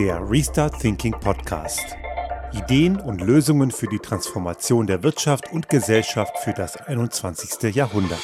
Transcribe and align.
Der 0.00 0.30
Restart 0.30 0.80
Thinking 0.80 1.12
Podcast. 1.12 1.94
Ideen 2.54 2.98
und 2.98 3.20
Lösungen 3.20 3.70
für 3.70 3.86
die 3.86 3.98
Transformation 3.98 4.86
der 4.86 5.02
Wirtschaft 5.02 5.52
und 5.52 5.68
Gesellschaft 5.68 6.38
für 6.38 6.54
das 6.54 6.78
21. 6.78 7.74
Jahrhundert. 7.74 8.18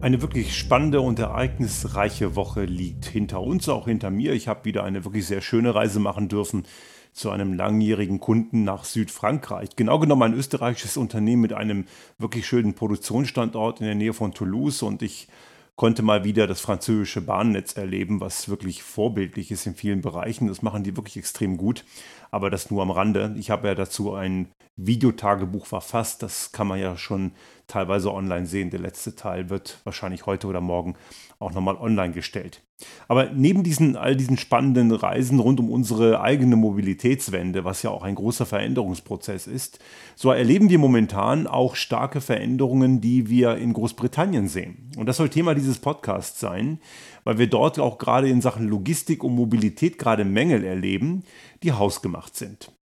Eine 0.00 0.20
wirklich 0.20 0.58
spannende 0.58 1.00
und 1.02 1.20
ereignisreiche 1.20 2.34
Woche 2.34 2.64
liegt 2.64 3.04
hinter 3.04 3.40
uns, 3.42 3.68
auch 3.68 3.84
hinter 3.84 4.10
mir. 4.10 4.32
Ich 4.32 4.48
habe 4.48 4.64
wieder 4.64 4.82
eine 4.82 5.04
wirklich 5.04 5.24
sehr 5.24 5.40
schöne 5.40 5.72
Reise 5.76 6.00
machen 6.00 6.26
dürfen 6.26 6.64
zu 7.12 7.30
einem 7.30 7.52
langjährigen 7.52 8.20
Kunden 8.20 8.64
nach 8.64 8.84
Südfrankreich. 8.84 9.76
Genau 9.76 9.98
genommen 9.98 10.22
ein 10.22 10.34
österreichisches 10.34 10.96
Unternehmen 10.96 11.42
mit 11.42 11.52
einem 11.52 11.86
wirklich 12.18 12.46
schönen 12.46 12.74
Produktionsstandort 12.74 13.80
in 13.80 13.86
der 13.86 13.94
Nähe 13.94 14.14
von 14.14 14.32
Toulouse 14.32 14.82
und 14.82 15.02
ich 15.02 15.28
konnte 15.76 16.02
mal 16.02 16.24
wieder 16.24 16.46
das 16.46 16.60
französische 16.60 17.22
Bahnnetz 17.22 17.76
erleben, 17.76 18.20
was 18.20 18.48
wirklich 18.48 18.82
vorbildlich 18.82 19.50
ist 19.50 19.66
in 19.66 19.74
vielen 19.74 20.00
Bereichen. 20.00 20.46
Das 20.48 20.62
machen 20.62 20.84
die 20.84 20.96
wirklich 20.96 21.16
extrem 21.16 21.56
gut, 21.56 21.84
aber 22.30 22.50
das 22.50 22.70
nur 22.70 22.82
am 22.82 22.90
Rande. 22.90 23.34
Ich 23.38 23.50
habe 23.50 23.68
ja 23.68 23.74
dazu 23.74 24.14
ein 24.14 24.48
Videotagebuch 24.76 25.66
verfasst, 25.66 26.22
das 26.22 26.52
kann 26.52 26.66
man 26.66 26.80
ja 26.80 26.96
schon 26.96 27.32
teilweise 27.66 28.12
online 28.12 28.46
sehen. 28.46 28.70
Der 28.70 28.80
letzte 28.80 29.16
Teil 29.16 29.50
wird 29.50 29.78
wahrscheinlich 29.84 30.26
heute 30.26 30.46
oder 30.46 30.60
morgen 30.60 30.94
auch 31.38 31.52
nochmal 31.52 31.76
online 31.76 32.12
gestellt. 32.12 32.62
Aber 33.08 33.30
neben 33.30 33.62
diesen, 33.62 33.96
all 33.96 34.16
diesen 34.16 34.36
spannenden 34.36 34.90
Reisen 34.92 35.38
rund 35.38 35.60
um 35.60 35.70
unsere 35.70 36.20
eigene 36.20 36.56
Mobilitätswende, 36.56 37.64
was 37.64 37.82
ja 37.82 37.90
auch 37.90 38.02
ein 38.02 38.14
großer 38.14 38.46
Veränderungsprozess 38.46 39.46
ist, 39.46 39.78
so 40.16 40.30
erleben 40.30 40.68
wir 40.70 40.78
momentan 40.78 41.46
auch 41.46 41.76
starke 41.76 42.20
Veränderungen, 42.20 43.00
die 43.00 43.28
wir 43.28 43.56
in 43.56 43.72
Großbritannien 43.72 44.48
sehen. 44.48 44.90
Und 44.96 45.06
das 45.06 45.16
soll 45.16 45.28
Thema 45.28 45.54
dieses 45.54 45.78
Podcasts 45.78 46.40
sein, 46.40 46.78
weil 47.24 47.38
wir 47.38 47.46
dort 47.46 47.78
auch 47.78 47.98
gerade 47.98 48.28
in 48.28 48.40
Sachen 48.40 48.68
Logistik 48.68 49.22
und 49.24 49.34
Mobilität 49.34 49.98
gerade 49.98 50.24
Mängel 50.24 50.64
erleben, 50.64 51.24
die 51.62 51.72
hausgemacht 51.72 52.36
sind. 52.36 52.72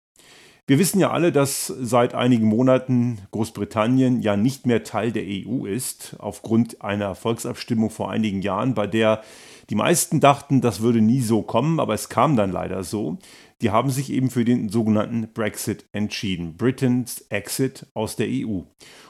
Wir 0.70 0.78
wissen 0.78 1.00
ja 1.00 1.10
alle, 1.10 1.32
dass 1.32 1.66
seit 1.66 2.14
einigen 2.14 2.46
Monaten 2.46 3.18
Großbritannien 3.32 4.22
ja 4.22 4.36
nicht 4.36 4.68
mehr 4.68 4.84
Teil 4.84 5.10
der 5.10 5.24
EU 5.26 5.66
ist, 5.66 6.14
aufgrund 6.20 6.80
einer 6.80 7.16
Volksabstimmung 7.16 7.90
vor 7.90 8.08
einigen 8.08 8.40
Jahren, 8.40 8.74
bei 8.74 8.86
der 8.86 9.22
die 9.68 9.74
meisten 9.74 10.20
dachten, 10.20 10.60
das 10.60 10.80
würde 10.80 11.00
nie 11.00 11.22
so 11.22 11.42
kommen, 11.42 11.80
aber 11.80 11.94
es 11.94 12.08
kam 12.08 12.36
dann 12.36 12.52
leider 12.52 12.84
so. 12.84 13.18
Die 13.62 13.70
haben 13.70 13.90
sich 13.90 14.12
eben 14.12 14.30
für 14.30 14.44
den 14.44 14.68
sogenannten 14.68 15.32
Brexit 15.34 15.86
entschieden, 15.90 16.56
Britain's 16.56 17.22
Exit 17.30 17.86
aus 17.94 18.14
der 18.14 18.28
EU. 18.30 18.60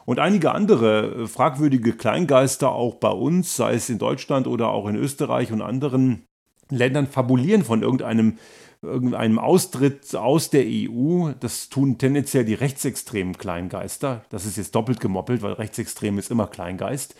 Und 0.06 0.18
einige 0.18 0.52
andere 0.52 1.28
fragwürdige 1.28 1.92
Kleingeister 1.92 2.72
auch 2.72 2.94
bei 2.94 3.10
uns, 3.10 3.54
sei 3.54 3.74
es 3.74 3.90
in 3.90 3.98
Deutschland 3.98 4.46
oder 4.46 4.70
auch 4.70 4.88
in 4.88 4.96
Österreich 4.96 5.52
und 5.52 5.60
anderen 5.60 6.24
Ländern, 6.70 7.06
fabulieren 7.06 7.64
von 7.64 7.82
irgendeinem 7.82 8.38
irgendeinem 8.82 9.38
Austritt 9.38 10.14
aus 10.14 10.50
der 10.50 10.64
EU. 10.66 11.32
Das 11.38 11.68
tun 11.68 11.98
tendenziell 11.98 12.44
die 12.44 12.54
rechtsextremen 12.54 13.36
Kleingeister. 13.36 14.24
Das 14.30 14.46
ist 14.46 14.56
jetzt 14.56 14.74
doppelt 14.74 15.00
gemoppelt, 15.00 15.42
weil 15.42 15.52
rechtsextrem 15.52 16.18
ist 16.18 16.30
immer 16.30 16.46
Kleingeist. 16.46 17.14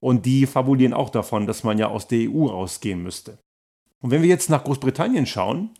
Und 0.00 0.26
die 0.26 0.46
fabulieren 0.46 0.94
auch 0.94 1.10
davon, 1.10 1.46
dass 1.46 1.64
man 1.64 1.78
ja 1.78 1.88
aus 1.88 2.08
der 2.08 2.28
EU 2.30 2.46
rausgehen 2.46 3.02
müsste. 3.02 3.38
Und 4.00 4.10
wenn 4.10 4.22
wir 4.22 4.28
jetzt 4.28 4.50
nach 4.50 4.64
Großbritannien 4.64 5.26
schauen, 5.26 5.70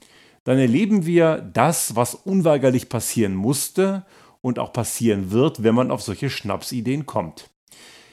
dann 0.44 0.58
erleben 0.58 1.06
wir 1.06 1.38
das, 1.38 1.96
was 1.96 2.14
unweigerlich 2.14 2.88
passieren 2.88 3.34
musste 3.34 4.04
und 4.40 4.58
auch 4.58 4.72
passieren 4.72 5.30
wird, 5.30 5.62
wenn 5.62 5.74
man 5.74 5.90
auf 5.90 6.02
solche 6.02 6.30
Schnapsideen 6.30 7.06
kommt. 7.06 7.50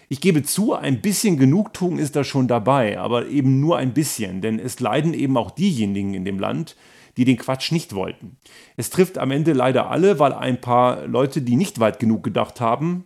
Ich 0.10 0.22
gebe 0.22 0.42
zu, 0.42 0.74
ein 0.74 1.02
bisschen 1.02 1.38
Genugtuung 1.38 2.00
ist 2.00 2.16
da 2.16 2.24
schon 2.24 2.48
dabei, 2.48 2.98
aber 3.00 3.28
eben 3.28 3.60
nur 3.60 3.78
ein 3.78 3.94
bisschen, 3.94 4.42
denn 4.42 4.60
es 4.60 4.80
leiden 4.80 5.14
eben 5.14 5.38
auch 5.38 5.52
diejenigen 5.52 6.16
in 6.16 6.26
dem 6.26 6.40
Land, 6.40 6.76
die 7.18 7.26
den 7.26 7.38
Quatsch 7.38 7.72
nicht 7.72 7.94
wollten. 7.94 8.38
Es 8.78 8.90
trifft 8.90 9.18
am 9.18 9.32
Ende 9.32 9.54
leider 9.54 9.90
alle, 9.90 10.20
weil 10.20 10.34
ein 10.34 10.62
paar 10.62 11.06
Leute, 11.08 11.42
die 11.42 11.56
nicht 11.56 11.80
weit 11.80 12.00
genug 12.00 12.24
gedacht 12.24 12.62
haben, 12.62 13.06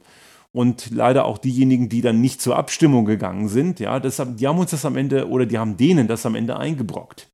und 0.54 0.92
leider 0.92 1.26
auch 1.26 1.40
diejenigen, 1.40 1.90
die 1.90 2.02
dann 2.02 2.22
nicht 2.22 2.40
zur 2.40 2.56
Abstimmung 2.56 3.06
gegangen 3.06 3.50
sind, 3.50 3.80
ja, 3.80 4.00
das, 4.00 4.22
die 4.36 4.48
haben 4.48 4.60
uns 4.60 4.72
das 4.72 4.86
am 4.86 4.96
Ende 4.96 5.28
oder 5.28 5.46
die 5.46 5.58
haben 5.58 5.78
denen 5.78 6.08
das 6.08 6.26
am 6.26 6.36
Ende 6.36 6.58
eingebrockt. 6.58 7.32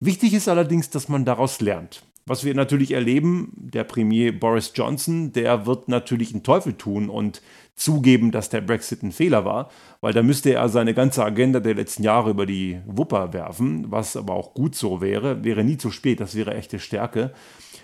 Wichtig 0.00 0.34
ist 0.34 0.48
allerdings, 0.48 0.90
dass 0.90 1.08
man 1.08 1.24
daraus 1.24 1.60
lernt. 1.60 2.02
Was 2.24 2.44
wir 2.44 2.54
natürlich 2.54 2.92
erleben, 2.92 3.52
der 3.56 3.82
Premier 3.82 4.32
Boris 4.32 4.72
Johnson, 4.74 5.32
der 5.32 5.66
wird 5.66 5.88
natürlich 5.88 6.32
einen 6.32 6.44
Teufel 6.44 6.74
tun 6.74 7.08
und 7.08 7.42
zugeben, 7.74 8.30
dass 8.30 8.48
der 8.48 8.60
Brexit 8.60 9.02
ein 9.02 9.10
Fehler 9.10 9.44
war, 9.44 9.70
weil 10.00 10.12
da 10.12 10.22
müsste 10.22 10.52
er 10.52 10.68
seine 10.68 10.94
ganze 10.94 11.24
Agenda 11.24 11.58
der 11.58 11.74
letzten 11.74 12.04
Jahre 12.04 12.30
über 12.30 12.46
die 12.46 12.78
Wupper 12.86 13.32
werfen, 13.32 13.90
was 13.90 14.16
aber 14.16 14.34
auch 14.34 14.54
gut 14.54 14.76
so 14.76 15.00
wäre, 15.00 15.42
wäre 15.42 15.64
nie 15.64 15.78
zu 15.78 15.90
spät, 15.90 16.20
das 16.20 16.36
wäre 16.36 16.54
echte 16.54 16.78
Stärke. 16.78 17.32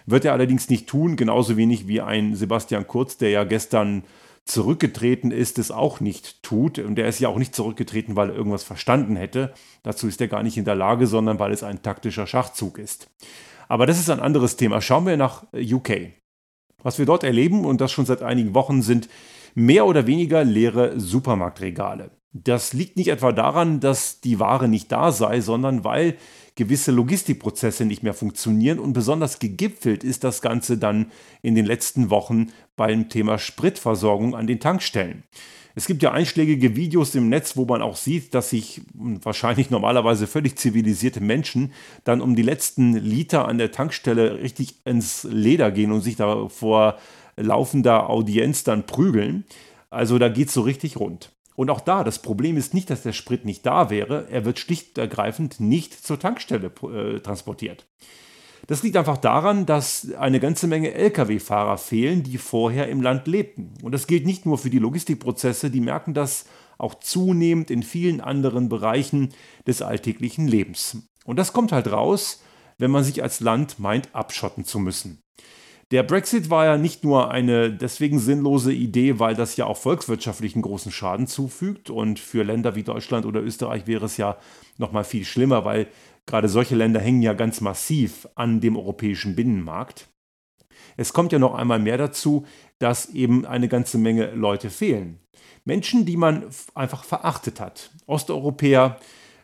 Wird 0.07 0.25
er 0.25 0.33
allerdings 0.33 0.71
nicht 0.71 0.87
tun, 0.87 1.17
genauso 1.17 1.57
wenig 1.57 1.89
wie 1.89 2.01
ein 2.01 2.35
Sebastian 2.35 2.87
Kurz, 2.87 3.17
der 3.17 3.31
ja 3.31 3.45
gestern 3.45 4.05
zurückgetreten 4.45 5.31
ist, 5.31 5.59
es 5.59 5.71
auch 5.71 6.01
nicht 6.01 6.43
tut. 6.43 6.79
Und 6.79 6.99
er 6.99 7.09
ist 7.09 7.21
ja 7.21 7.29
auch 7.29 7.37
nicht 7.37 7.55
zurückgetreten, 7.55 8.17
weil 8.17 8.31
er 8.31 8.37
irgendwas 8.37 8.65
verstanden 8.65 9.17
hätte. 9.17 9.53
Dazu 9.83 10.09
ist 10.09 10.21
er 10.21 10.29
gar 10.29 10.43
nicht 10.43 10.57
in 10.57 10.65
der 10.65 10.75
Lage, 10.75 11.07
sondern 11.07 11.39
weil 11.39 11.53
es 11.53 11.63
ein 11.63 11.83
taktischer 11.83 12.27
Schachzug 12.27 12.79
ist. 12.79 13.11
Aber 13.69 13.87
das 13.87 14.01
ist 14.01 14.11
ein 14.11 14.21
anderes 14.21 14.57
Thema. 14.57 14.81
Schauen 14.81 15.07
wir 15.07 15.17
nach 15.17 15.47
UK. 15.55 16.13
Was 16.83 16.99
wir 16.99 17.07
dort 17.07 17.25
erleben, 17.25 17.65
und 17.65 17.81
das 17.81 17.93
schon 17.93 18.07
seit 18.07 18.23
einigen 18.23 18.55
Wochen, 18.55 18.83
sind 18.83 19.09
mehr 19.55 19.87
oder 19.87 20.07
weniger 20.07 20.45
leere 20.45 20.99
Supermarktregale. 20.99 22.11
Das 22.33 22.73
liegt 22.73 22.97
nicht 22.97 23.09
etwa 23.09 23.33
daran, 23.33 23.81
dass 23.81 24.21
die 24.21 24.39
Ware 24.39 24.69
nicht 24.69 24.93
da 24.93 25.13
sei, 25.13 25.41
sondern 25.41 25.85
weil 25.85 26.17
gewisse 26.55 26.93
Logistikprozesse 26.93 27.85
nicht 27.85 28.03
mehr 28.03 28.15
funktionieren 28.15 28.79
und 28.79 28.93
besonders 28.93 29.39
gegipfelt 29.39 30.05
ist 30.05 30.25
das 30.25 30.43
Ganze 30.43 30.77
dann 30.77 31.11
in 31.41 31.55
den 31.55 31.65
letzten 31.65 32.11
Wochen 32.11 32.53
beim 32.77 33.09
Thema 33.09 33.39
Spritversorgung 33.39 34.35
an 34.35 34.47
den 34.47 34.61
Tankstellen. 34.61 35.25
Es 35.79 35.87
gibt 35.87 36.03
ja 36.03 36.11
einschlägige 36.11 36.75
Videos 36.75 37.15
im 37.15 37.29
Netz, 37.29 37.57
wo 37.57 37.65
man 37.65 37.83
auch 37.83 37.95
sieht, 37.95 38.35
dass 38.35 38.51
sich 38.51 38.81
wahrscheinlich 38.95 39.71
normalerweise 39.71 40.27
völlig 40.27 40.59
zivilisierte 40.59 41.21
Menschen 41.21 41.73
dann 42.03 42.21
um 42.21 42.35
die 42.35 42.43
letzten 42.43 42.95
Liter 42.95 43.47
an 43.47 43.59
der 43.59 43.71
Tankstelle 43.71 44.43
richtig 44.43 44.85
ins 44.85 45.23
Leder 45.23 45.71
gehen 45.71 45.93
und 45.93 46.01
sich 46.01 46.17
da 46.17 46.49
vor 46.49 46.99
laufender 47.37 48.11
Audienz 48.11 48.65
dann 48.65 48.87
prügeln. 48.87 49.45
Also 49.89 50.19
da 50.19 50.29
geht 50.29 50.49
es 50.49 50.55
so 50.55 50.63
richtig 50.63 50.97
rund. 50.97 51.31
Und 51.55 51.71
auch 51.71 51.81
da, 51.81 52.03
das 52.03 52.23
Problem 52.23 52.57
ist 52.57 52.75
nicht, 52.75 52.91
dass 52.91 53.05
der 53.05 53.13
Sprit 53.13 53.45
nicht 53.45 53.65
da 53.65 53.89
wäre, 53.89 54.27
er 54.33 54.45
wird 54.45 54.59
schlicht 54.59 54.99
und 54.99 55.03
ergreifend 55.03 55.61
nicht 55.61 55.95
zur 56.05 56.19
Tankstelle 56.19 56.73
äh, 56.93 57.21
transportiert. 57.21 57.87
Das 58.69 58.83
liegt 58.83 58.99
einfach 58.99 59.17
daran, 59.17 59.65
dass 59.65 60.13
eine 60.19 60.41
ganze 60.41 60.67
Menge 60.67 60.93
Lkw-Fahrer 60.93 61.79
fehlen, 61.79 62.23
die 62.23 62.37
vorher 62.37 62.89
im 62.91 63.01
Land 63.01 63.27
lebten. 63.27 63.73
Und 63.83 63.93
das 63.93 64.07
gilt 64.07 64.27
nicht 64.27 64.45
nur 64.45 64.59
für 64.59 64.69
die 64.69 64.79
Logistikprozesse, 64.79 65.71
die 65.71 65.81
merken 65.81 66.13
das 66.13 66.45
auch 66.77 66.95
zunehmend 66.95 67.71
in 67.71 67.83
vielen 67.83 68.21
anderen 68.21 68.69
Bereichen 68.69 69.31
des 69.67 69.81
alltäglichen 69.81 70.47
Lebens. 70.47 70.99
Und 71.25 71.39
das 71.39 71.55
kommt 71.55 71.73
halt 71.73 71.91
raus, 71.91 72.43
wenn 72.77 72.91
man 72.91 73.05
sich 73.05 73.23
als 73.23 73.41
Land 73.41 73.79
meint, 73.79 74.15
abschotten 74.15 74.67
zu 74.67 74.79
müssen. 74.79 75.23
Der 75.91 76.03
Brexit 76.03 76.51
war 76.51 76.67
ja 76.67 76.77
nicht 76.77 77.03
nur 77.03 77.31
eine 77.31 77.73
deswegen 77.73 78.19
sinnlose 78.19 78.75
Idee, 78.75 79.19
weil 79.19 79.35
das 79.35 79.57
ja 79.57 79.65
auch 79.65 79.79
volkswirtschaftlichen 79.79 80.61
großen 80.61 80.93
Schaden 80.93 81.27
zufügt 81.27 81.89
und 81.89 82.19
für 82.19 82.43
Länder 82.43 82.75
wie 82.75 82.83
Deutschland 82.83 83.25
oder 83.25 83.43
Österreich 83.43 83.87
wäre 83.87 84.05
es 84.05 84.19
ja 84.19 84.37
noch 84.77 84.93
mal 84.93 85.05
viel 85.05 85.25
schlimmer, 85.25 85.65
weil 85.65 85.89
gerade 86.29 86.49
solche 86.49 86.77
Länder 86.77 87.01
hängen 87.01 87.23
ja 87.23 87.33
ganz 87.33 87.61
massiv 87.61 88.29
an 88.37 88.61
dem 88.61 88.77
europäischen 88.77 89.35
Binnenmarkt. 89.35 90.09
Es 90.97 91.13
kommt 91.13 91.33
ja 91.33 91.39
noch 91.39 91.55
einmal 91.55 91.81
mehr 91.81 91.99
dazu, 91.99 92.47
dass 92.79 93.11
eben 93.11 93.45
eine 93.47 93.69
ganze 93.69 93.99
Menge 93.99 94.33
Leute 94.33 94.71
fehlen. 94.71 95.19
Menschen, 95.65 96.07
die 96.07 96.17
man 96.17 96.45
einfach 96.75 97.05
verachtet 97.05 97.61
hat. 97.61 97.91
Osteuropäer, 98.07 98.99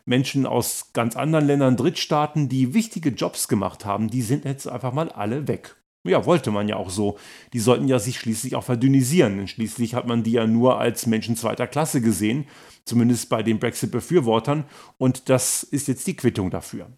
Menschen 0.05 0.45
aus 0.45 0.91
ganz 0.93 1.15
anderen 1.15 1.47
Ländern, 1.47 1.77
Drittstaaten, 1.77 2.47
die 2.47 2.73
wichtige 2.73 3.09
Jobs 3.09 3.47
gemacht 3.47 3.85
haben, 3.85 4.09
die 4.09 4.21
sind 4.21 4.45
jetzt 4.45 4.67
einfach 4.67 4.93
mal 4.93 5.09
alle 5.09 5.47
weg. 5.47 5.75
Ja, 6.05 6.25
wollte 6.25 6.51
man 6.51 6.67
ja 6.67 6.75
auch 6.75 6.89
so. 6.89 7.17
Die 7.53 7.59
sollten 7.59 7.87
ja 7.87 7.97
sich 7.99 8.19
schließlich 8.19 8.55
auch 8.55 8.63
verdünnisieren. 8.63 9.37
Denn 9.37 9.47
schließlich 9.47 9.95
hat 9.95 10.07
man 10.07 10.23
die 10.23 10.33
ja 10.33 10.45
nur 10.45 10.79
als 10.79 11.07
Menschen 11.07 11.35
zweiter 11.35 11.67
Klasse 11.67 11.99
gesehen, 11.99 12.45
zumindest 12.85 13.29
bei 13.29 13.41
den 13.41 13.59
Brexit-Befürwortern. 13.59 14.65
Und 14.97 15.29
das 15.29 15.63
ist 15.63 15.87
jetzt 15.87 16.05
die 16.05 16.15
Quittung 16.15 16.51
dafür. 16.51 16.89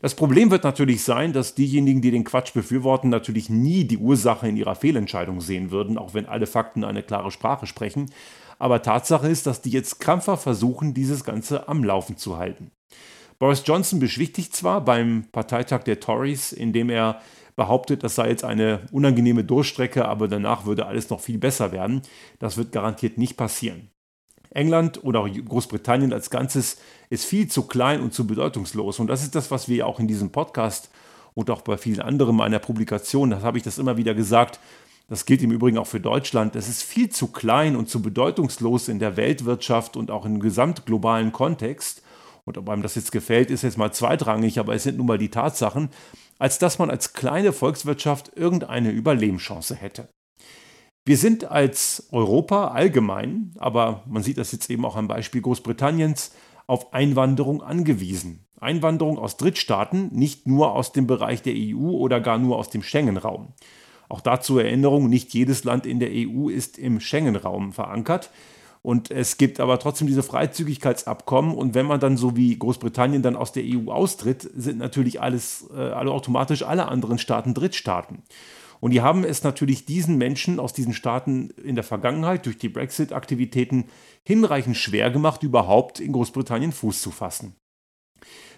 Das 0.00 0.14
Problem 0.14 0.50
wird 0.50 0.64
natürlich 0.64 1.02
sein, 1.02 1.32
dass 1.32 1.54
diejenigen, 1.54 2.00
die 2.00 2.10
den 2.10 2.24
Quatsch 2.24 2.52
befürworten, 2.52 3.10
natürlich 3.10 3.48
nie 3.48 3.84
die 3.84 3.98
Ursache 3.98 4.48
in 4.48 4.56
ihrer 4.56 4.76
Fehlentscheidung 4.76 5.40
sehen 5.40 5.70
würden, 5.70 5.98
auch 5.98 6.14
wenn 6.14 6.26
alle 6.26 6.46
Fakten 6.46 6.84
eine 6.84 7.02
klare 7.02 7.30
Sprache 7.30 7.66
sprechen. 7.66 8.10
Aber 8.58 8.82
Tatsache 8.82 9.28
ist, 9.28 9.46
dass 9.46 9.62
die 9.62 9.70
jetzt 9.70 9.98
krampfer 10.00 10.36
versuchen, 10.36 10.94
dieses 10.94 11.24
Ganze 11.24 11.68
am 11.68 11.82
Laufen 11.82 12.16
zu 12.16 12.36
halten. 12.36 12.70
Boris 13.38 13.62
Johnson 13.66 13.98
beschwichtigt 13.98 14.54
zwar 14.54 14.84
beim 14.84 15.24
Parteitag 15.32 15.82
der 15.82 15.98
Tories, 15.98 16.52
indem 16.52 16.88
er 16.88 17.20
behauptet, 17.56 18.02
das 18.02 18.14
sei 18.14 18.28
jetzt 18.28 18.44
eine 18.44 18.80
unangenehme 18.90 19.44
Durchstrecke, 19.44 20.06
aber 20.06 20.28
danach 20.28 20.66
würde 20.66 20.86
alles 20.86 21.10
noch 21.10 21.20
viel 21.20 21.38
besser 21.38 21.72
werden. 21.72 22.02
Das 22.38 22.56
wird 22.56 22.72
garantiert 22.72 23.18
nicht 23.18 23.36
passieren. 23.36 23.90
England 24.50 25.02
oder 25.02 25.20
auch 25.20 25.28
Großbritannien 25.28 26.12
als 26.12 26.30
Ganzes 26.30 26.78
ist 27.10 27.24
viel 27.24 27.48
zu 27.48 27.66
klein 27.66 28.00
und 28.00 28.14
zu 28.14 28.26
bedeutungslos. 28.26 29.00
Und 29.00 29.08
das 29.08 29.22
ist 29.22 29.34
das, 29.34 29.50
was 29.50 29.68
wir 29.68 29.86
auch 29.86 30.00
in 30.00 30.06
diesem 30.06 30.30
Podcast 30.30 30.90
und 31.34 31.50
auch 31.50 31.62
bei 31.62 31.76
vielen 31.76 32.00
anderen 32.00 32.36
meiner 32.36 32.60
Publikationen, 32.60 33.32
das 33.32 33.42
habe 33.42 33.58
ich 33.58 33.64
das 33.64 33.78
immer 33.78 33.96
wieder 33.96 34.14
gesagt, 34.14 34.60
das 35.08 35.26
gilt 35.26 35.42
im 35.42 35.50
Übrigen 35.50 35.76
auch 35.76 35.86
für 35.86 36.00
Deutschland, 36.00 36.56
es 36.56 36.68
ist 36.68 36.82
viel 36.82 37.10
zu 37.10 37.26
klein 37.26 37.76
und 37.76 37.90
zu 37.90 38.00
bedeutungslos 38.00 38.88
in 38.88 39.00
der 39.00 39.16
Weltwirtschaft 39.16 39.96
und 39.96 40.10
auch 40.10 40.24
im 40.24 40.40
gesamtglobalen 40.40 41.32
Kontext. 41.32 42.02
Und 42.46 42.58
ob 42.58 42.68
einem 42.68 42.82
das 42.82 42.94
jetzt 42.94 43.12
gefällt, 43.12 43.50
ist 43.50 43.62
jetzt 43.62 43.78
mal 43.78 43.92
zweitrangig, 43.92 44.58
aber 44.58 44.74
es 44.74 44.82
sind 44.82 44.98
nun 44.98 45.06
mal 45.06 45.18
die 45.18 45.30
Tatsachen, 45.30 45.88
als 46.38 46.58
dass 46.58 46.78
man 46.78 46.90
als 46.90 47.12
kleine 47.14 47.52
Volkswirtschaft 47.52 48.32
irgendeine 48.36 48.90
Überlebenschance 48.90 49.74
hätte. 49.74 50.08
Wir 51.06 51.16
sind 51.16 51.44
als 51.44 52.08
Europa 52.12 52.68
allgemein, 52.68 53.54
aber 53.58 54.04
man 54.06 54.22
sieht 54.22 54.38
das 54.38 54.52
jetzt 54.52 54.70
eben 54.70 54.84
auch 54.84 54.96
am 54.96 55.08
Beispiel 55.08 55.42
Großbritanniens, 55.42 56.32
auf 56.66 56.94
Einwanderung 56.94 57.62
angewiesen. 57.62 58.46
Einwanderung 58.58 59.18
aus 59.18 59.36
Drittstaaten, 59.36 60.08
nicht 60.14 60.46
nur 60.46 60.72
aus 60.72 60.92
dem 60.92 61.06
Bereich 61.06 61.42
der 61.42 61.54
EU 61.54 61.90
oder 61.90 62.20
gar 62.20 62.38
nur 62.38 62.56
aus 62.56 62.70
dem 62.70 62.82
Schengen-Raum. 62.82 63.52
Auch 64.08 64.22
dazu 64.22 64.58
Erinnerung, 64.58 65.10
nicht 65.10 65.34
jedes 65.34 65.64
Land 65.64 65.84
in 65.84 65.98
der 65.98 66.10
EU 66.10 66.48
ist 66.48 66.78
im 66.78 67.00
Schengen-Raum 67.00 67.72
verankert. 67.72 68.30
Und 68.84 69.10
es 69.10 69.38
gibt 69.38 69.60
aber 69.60 69.78
trotzdem 69.78 70.08
diese 70.08 70.22
Freizügigkeitsabkommen. 70.22 71.54
Und 71.54 71.74
wenn 71.74 71.86
man 71.86 72.00
dann 72.00 72.18
so 72.18 72.36
wie 72.36 72.58
Großbritannien 72.58 73.22
dann 73.22 73.34
aus 73.34 73.50
der 73.50 73.62
EU 73.64 73.90
austritt, 73.90 74.42
sind 74.54 74.76
natürlich 74.76 75.22
alles, 75.22 75.66
äh, 75.74 75.78
alle 75.78 76.10
automatisch 76.10 76.62
alle 76.62 76.86
anderen 76.86 77.16
Staaten 77.16 77.54
Drittstaaten. 77.54 78.24
Und 78.80 78.90
die 78.90 79.00
haben 79.00 79.24
es 79.24 79.42
natürlich 79.42 79.86
diesen 79.86 80.18
Menschen 80.18 80.60
aus 80.60 80.74
diesen 80.74 80.92
Staaten 80.92 81.48
in 81.64 81.76
der 81.76 81.84
Vergangenheit 81.84 82.44
durch 82.44 82.58
die 82.58 82.68
Brexit-Aktivitäten 82.68 83.86
hinreichend 84.22 84.76
schwer 84.76 85.10
gemacht, 85.10 85.42
überhaupt 85.42 85.98
in 85.98 86.12
Großbritannien 86.12 86.72
Fuß 86.72 87.00
zu 87.00 87.10
fassen. 87.10 87.56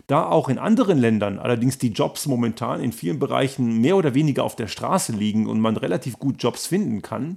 Da 0.09 0.29
auch 0.29 0.49
in 0.49 0.59
anderen 0.59 0.99
Ländern 0.99 1.39
allerdings 1.39 1.79
die 1.79 1.93
Jobs 1.93 2.27
momentan 2.27 2.81
in 2.81 2.91
vielen 2.91 3.21
Bereichen 3.21 3.81
mehr 3.81 3.97
oder 3.97 4.15
weniger 4.15 4.43
auf 4.43 4.57
der 4.57 4.67
Straße 4.67 5.13
liegen 5.13 5.47
und 5.47 5.61
man 5.61 5.77
relativ 5.77 6.19
gut 6.19 6.43
Jobs 6.43 6.67
finden 6.67 7.01
kann, 7.01 7.37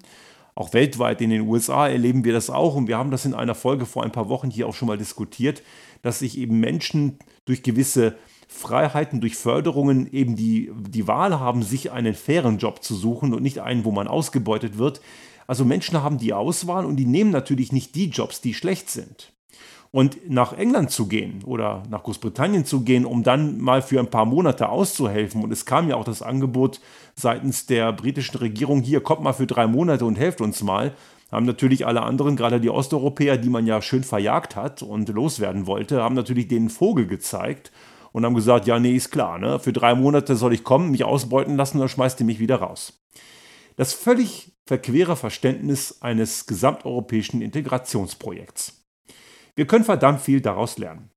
auch 0.59 0.73
weltweit 0.73 1.21
in 1.21 1.29
den 1.29 1.47
USA 1.47 1.87
erleben 1.87 2.25
wir 2.25 2.33
das 2.33 2.49
auch 2.49 2.75
und 2.75 2.89
wir 2.89 2.97
haben 2.97 3.11
das 3.11 3.23
in 3.23 3.33
einer 3.33 3.55
Folge 3.55 3.85
vor 3.85 4.03
ein 4.03 4.11
paar 4.11 4.27
Wochen 4.27 4.51
hier 4.51 4.67
auch 4.67 4.73
schon 4.73 4.89
mal 4.89 4.97
diskutiert, 4.97 5.63
dass 6.01 6.19
sich 6.19 6.37
eben 6.37 6.59
Menschen 6.59 7.17
durch 7.45 7.63
gewisse 7.63 8.17
Freiheiten 8.49 9.21
durch 9.21 9.37
Förderungen 9.37 10.11
eben 10.11 10.35
die, 10.35 10.69
die 10.75 11.07
Wahl 11.07 11.39
haben, 11.39 11.63
sich 11.63 11.91
einen 11.91 12.13
fairen 12.13 12.57
Job 12.57 12.83
zu 12.83 12.93
suchen 12.93 13.33
und 13.33 13.41
nicht 13.41 13.59
einen, 13.59 13.85
wo 13.85 13.91
man 13.91 14.09
ausgebeutet 14.09 14.77
wird. 14.77 14.99
Also 15.47 15.63
Menschen 15.63 16.03
haben 16.03 16.17
die 16.17 16.33
Auswahl 16.33 16.85
und 16.85 16.97
die 16.97 17.05
nehmen 17.05 17.31
natürlich 17.31 17.71
nicht 17.71 17.95
die 17.95 18.09
Jobs, 18.09 18.41
die 18.41 18.53
schlecht 18.53 18.89
sind. 18.89 19.31
Und 19.91 20.29
nach 20.29 20.53
England 20.53 20.91
zu 20.91 21.07
gehen 21.07 21.43
oder 21.45 21.81
nach 21.89 22.03
Großbritannien 22.03 22.63
zu 22.63 22.81
gehen, 22.81 23.05
um 23.05 23.23
dann 23.23 23.59
mal 23.59 23.81
für 23.81 23.99
ein 23.99 24.11
paar 24.11 24.25
Monate 24.25 24.69
auszuhelfen. 24.69 25.43
Und 25.43 25.51
es 25.51 25.65
kam 25.65 25.89
ja 25.89 25.95
auch 25.95 26.03
das 26.03 26.21
Angebot 26.21 26.79
seitens 27.15 27.65
der 27.65 27.91
britischen 27.91 28.37
Regierung, 28.37 28.81
hier 28.81 29.01
kommt 29.01 29.23
mal 29.23 29.33
für 29.33 29.47
drei 29.47 29.65
Monate 29.65 30.05
und 30.05 30.15
helft 30.15 30.41
uns 30.41 30.61
mal. 30.61 30.93
Haben 31.31 31.45
natürlich 31.45 31.85
alle 31.85 32.01
anderen, 32.01 32.35
gerade 32.35 32.59
die 32.59 32.69
Osteuropäer, 32.69 33.37
die 33.37 33.49
man 33.49 33.67
ja 33.67 33.81
schön 33.81 34.03
verjagt 34.03 34.55
hat 34.55 34.81
und 34.81 35.09
loswerden 35.09 35.67
wollte, 35.67 36.01
haben 36.01 36.15
natürlich 36.15 36.47
den 36.47 36.69
Vogel 36.69 37.07
gezeigt 37.07 37.71
und 38.11 38.25
haben 38.25 38.35
gesagt, 38.35 38.67
ja, 38.67 38.79
nee, 38.79 38.95
ist 38.95 39.11
klar, 39.11 39.37
ne? 39.37 39.59
für 39.59 39.73
drei 39.73 39.93
Monate 39.93 40.35
soll 40.35 40.53
ich 40.53 40.63
kommen, 40.63 40.91
mich 40.91 41.03
ausbeuten 41.03 41.55
lassen, 41.55 41.79
dann 41.79 41.89
schmeißt 41.89 42.19
ihr 42.19 42.25
mich 42.25 42.39
wieder 42.39 42.57
raus. 42.57 42.99
Das 43.75 43.93
völlig 43.93 44.51
verquere 44.65 45.15
Verständnis 45.15 46.01
eines 46.01 46.47
gesamteuropäischen 46.47 47.41
Integrationsprojekts. 47.41 48.78
Wir 49.59 49.67
können 49.67 49.83
verdammt 49.83 50.21
viel 50.21 50.39
daraus 50.39 50.77
lernen. 50.77 51.09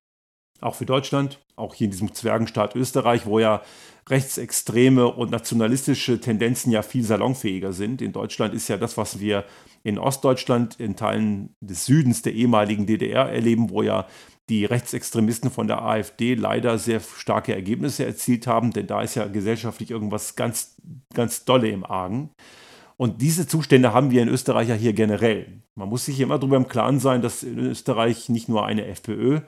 Auch 0.61 0.75
für 0.75 0.85
Deutschland, 0.85 1.39
auch 1.55 1.75
hier 1.75 1.85
in 1.85 1.93
diesem 1.93 2.12
Zwergenstaat 2.12 2.75
Österreich, 2.75 3.25
wo 3.25 3.39
ja 3.39 3.62
rechtsextreme 4.09 5.06
und 5.06 5.31
nationalistische 5.31 6.21
Tendenzen 6.21 6.73
ja 6.73 6.83
viel 6.83 7.05
salonfähiger 7.05 7.73
sind. 7.73 8.03
In 8.03 8.11
Deutschland 8.11 8.53
ist 8.53 8.67
ja 8.67 8.79
das, 8.79 8.97
was 8.97 9.21
wir 9.21 9.44
in 9.85 9.97
Ostdeutschland, 9.97 10.81
in 10.81 10.97
Teilen 10.97 11.55
des 11.61 11.87
Südens 11.87 12.23
der 12.23 12.33
ehemaligen 12.33 12.85
DDR 12.85 13.29
erleben, 13.29 13.71
wo 13.71 13.85
ja 13.85 14.09
die 14.49 14.65
Rechtsextremisten 14.65 15.53
von 15.53 15.69
der 15.69 15.81
AfD 15.83 16.35
leider 16.35 16.79
sehr 16.79 16.99
starke 16.99 17.55
Ergebnisse 17.55 18.05
erzielt 18.05 18.49
haben, 18.49 18.73
denn 18.73 18.89
da 18.89 19.03
ist 19.03 19.15
ja 19.15 19.29
gesellschaftlich 19.29 19.93
irgendwas 19.93 20.35
ganz, 20.35 20.83
ganz 21.15 21.44
Dolle 21.44 21.69
im 21.69 21.87
Argen. 21.87 22.31
Und 23.02 23.20
diese 23.20 23.49
Zustände 23.49 23.93
haben 23.93 24.12
wir 24.12 24.22
in 24.22 24.28
Österreich 24.28 24.69
ja 24.69 24.76
hier 24.76 24.93
generell. 24.93 25.46
Man 25.75 25.88
muss 25.88 26.04
sich 26.04 26.20
immer 26.20 26.38
darüber 26.38 26.56
im 26.56 26.69
Klaren 26.69 27.00
sein, 27.00 27.20
dass 27.20 27.43
in 27.43 27.58
Österreich 27.58 28.28
nicht 28.28 28.49
nur 28.49 28.64
eine 28.64 28.87
FPÖ 28.87 29.40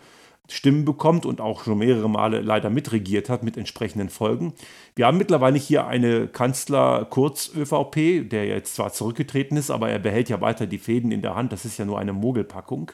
Stimmen 0.48 0.84
bekommt 0.84 1.24
und 1.24 1.40
auch 1.40 1.62
schon 1.62 1.78
mehrere 1.78 2.10
Male 2.10 2.40
leider 2.40 2.68
mitregiert 2.68 3.28
hat 3.28 3.44
mit 3.44 3.56
entsprechenden 3.56 4.08
Folgen. 4.08 4.54
Wir 4.96 5.06
haben 5.06 5.18
mittlerweile 5.18 5.56
hier 5.56 5.86
eine 5.86 6.26
Kanzler 6.26 7.04
Kurz 7.08 7.52
ÖVP, 7.54 8.28
der 8.28 8.46
jetzt 8.46 8.74
zwar 8.74 8.92
zurückgetreten 8.92 9.56
ist, 9.56 9.70
aber 9.70 9.88
er 9.88 10.00
behält 10.00 10.28
ja 10.28 10.40
weiter 10.40 10.66
die 10.66 10.78
Fäden 10.78 11.12
in 11.12 11.22
der 11.22 11.36
Hand. 11.36 11.52
Das 11.52 11.64
ist 11.64 11.78
ja 11.78 11.84
nur 11.84 12.00
eine 12.00 12.12
Mogelpackung 12.12 12.90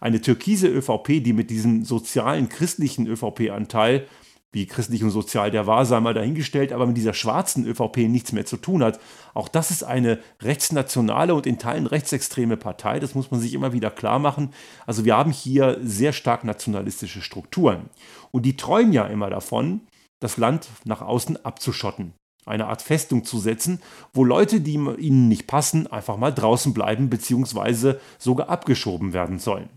eine 0.00 0.20
türkise 0.20 0.68
ÖVP, 0.68 1.22
die 1.22 1.32
mit 1.32 1.50
diesem 1.50 1.84
sozialen 1.84 2.48
christlichen 2.48 3.06
ÖVP-Anteil, 3.06 4.06
wie 4.52 4.66
christlich 4.66 5.04
und 5.04 5.10
sozial 5.10 5.50
der 5.50 5.66
war, 5.66 5.84
sei 5.84 6.00
mal 6.00 6.14
dahingestellt, 6.14 6.72
aber 6.72 6.86
mit 6.86 6.96
dieser 6.96 7.12
schwarzen 7.12 7.66
ÖVP 7.66 8.08
nichts 8.08 8.32
mehr 8.32 8.46
zu 8.46 8.56
tun 8.56 8.82
hat. 8.82 8.98
Auch 9.34 9.48
das 9.48 9.70
ist 9.70 9.82
eine 9.82 10.18
rechtsnationale 10.40 11.34
und 11.34 11.46
in 11.46 11.58
Teilen 11.58 11.86
rechtsextreme 11.86 12.56
Partei, 12.56 12.98
das 12.98 13.14
muss 13.14 13.30
man 13.30 13.40
sich 13.40 13.52
immer 13.52 13.72
wieder 13.72 13.90
klar 13.90 14.18
machen. 14.18 14.54
Also 14.86 15.04
wir 15.04 15.16
haben 15.16 15.32
hier 15.32 15.78
sehr 15.82 16.12
stark 16.12 16.44
nationalistische 16.44 17.20
Strukturen. 17.20 17.90
Und 18.30 18.46
die 18.46 18.56
träumen 18.56 18.92
ja 18.92 19.06
immer 19.06 19.28
davon, 19.28 19.82
das 20.20 20.38
Land 20.38 20.68
nach 20.84 21.02
außen 21.02 21.44
abzuschotten 21.44 22.14
eine 22.48 22.66
Art 22.66 22.82
Festung 22.82 23.24
zu 23.24 23.38
setzen, 23.38 23.80
wo 24.12 24.24
Leute, 24.24 24.60
die 24.60 24.74
ihnen 24.74 25.28
nicht 25.28 25.46
passen, 25.46 25.86
einfach 25.86 26.16
mal 26.16 26.32
draußen 26.32 26.72
bleiben 26.72 27.10
bzw. 27.10 27.96
sogar 28.18 28.48
abgeschoben 28.48 29.12
werden 29.12 29.38
sollen. 29.38 29.68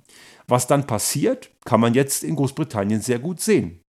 Was 0.48 0.68
dann 0.68 0.88
passiert, 0.88 1.52
kann 1.66 1.82
man 1.82 1.94
jetzt 1.94 2.24
in 2.24 2.36
Großbritannien 2.36 3.02
sehr 3.02 3.20
gut 3.20 3.42
sehen. 3.42 3.81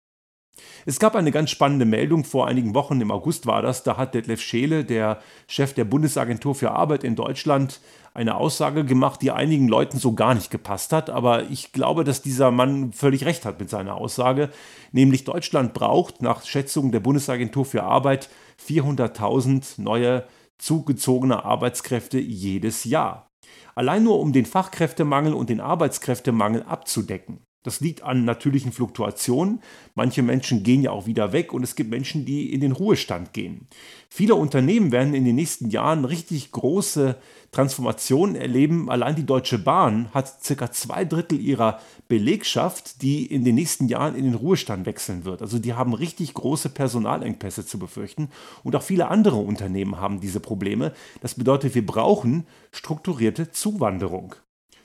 Es 0.85 0.99
gab 0.99 1.15
eine 1.15 1.31
ganz 1.31 1.51
spannende 1.51 1.85
Meldung 1.85 2.25
vor 2.25 2.49
einigen 2.49 2.75
Wochen, 2.75 3.01
im 3.01 3.11
August 3.11 3.47
war 3.47 3.63
das, 3.63 3.85
da 3.85 3.97
hat 3.97 4.15
Detlef 4.15 4.41
Scheele, 4.41 4.85
der 4.85 5.21
Chef 5.47 5.75
der 5.75 5.85
Bundesagentur 5.85 6.55
für 6.55 6.73
Arbeit 6.73 7.05
in 7.05 7.15
Deutschland, 7.15 7.81
eine 8.15 8.37
Aussage 8.37 8.85
gemacht, 8.85 9.23
die 9.23 9.31
einigen 9.31 9.69
Leuten 9.69 9.99
so 9.99 10.13
gar 10.13 10.35
nicht 10.35 10.51
gepasst 10.51 10.93
hat. 10.93 11.09
Aber 11.09 11.45
ich 11.51 11.73
glaube, 11.73 12.05
dass 12.05 12.21
dieser 12.21 12.51
Mann 12.51 12.93
völlig 12.93 13.25
recht 13.25 13.47
hat 13.47 13.59
mit 13.59 13.71
seiner 13.71 13.95
Aussage. 13.95 14.51
Nämlich 14.91 15.25
Deutschland 15.25 15.73
braucht 15.73 16.21
nach 16.21 16.45
Schätzungen 16.45 16.93
der 16.93 17.01
Bundesagentur 17.01 17.65
für 17.65 17.85
Arbeit 17.85 18.29
400.000 18.67 19.81
neue 19.81 20.25
zugezogene 20.59 21.45
Arbeitskräfte 21.45 22.19
jedes 22.19 22.85
Jahr. 22.85 23.31
Allein 23.75 24.05
nur 24.05 24.21
um 24.21 24.33
den 24.33 24.45
Fachkräftemangel 24.45 25.33
und 25.33 25.49
den 25.49 25.61
Arbeitskräftemangel 25.61 26.65
abzudecken. 26.65 27.41
Das 27.63 27.81
liegt 27.81 28.03
an 28.03 28.25
natürlichen 28.25 28.73
Fluktuationen. 28.73 29.61
Manche 29.95 30.23
Menschen 30.23 30.63
gehen 30.63 30.83
ja 30.83 30.91
auch 30.91 31.07
wieder 31.07 31.33
weg 31.33 31.53
und 31.53 31.63
es 31.63 31.77
gibt 31.77 31.91
Menschen, 31.91 32.25
die 32.25 32.53
in 32.53 32.61
den 32.61 32.73
Ruhestand 32.73 33.33
gehen. 33.33 33.69
Viele 34.09 34.35
Unternehmen 34.35 34.93
werden 34.93 35.15
in 35.15 35.25
den 35.25 35.37
nächsten 35.37 35.71
Jahren 35.71 36.05
richtig 36.05 36.51
große 36.51 37.17
Transformationen 37.53 38.35
erleben. 38.35 38.91
Allein 38.91 39.15
die 39.15 39.27
Deutsche 39.27 39.59
Bahn 39.59 40.13
hat 40.13 40.43
circa 40.43 40.73
zwei 40.73 41.05
Drittel 41.05 41.41
ihrer 41.41 41.81
Belegschaft, 42.09 43.03
die 43.03 43.27
in 43.27 43.45
den 43.45 43.55
nächsten 43.55 43.89
Jahren 43.89 44.17
in 44.17 44.25
den 44.25 44.35
Ruhestand 44.35 44.85
wechseln 44.85 45.25
wird. 45.25 45.41
Also 45.41 45.59
die 45.59 45.75
haben 45.75 45.95
richtig 45.95 46.35
große 46.35 46.71
Personalengpässe 46.71 47.65
zu 47.65 47.79
befürchten. 47.79 48.29
Und 48.65 48.75
auch 48.75 48.83
viele 48.83 49.09
andere 49.09 49.37
Unternehmen 49.37 50.01
haben 50.01 50.21
diese 50.21 50.41
Probleme. 50.41 50.93
Das 51.21 51.35
bedeutet, 51.35 51.75
wir 51.75 51.87
brauchen 51.87 52.47
strukturierte 52.73 53.51
Zuwanderung. 53.53 54.35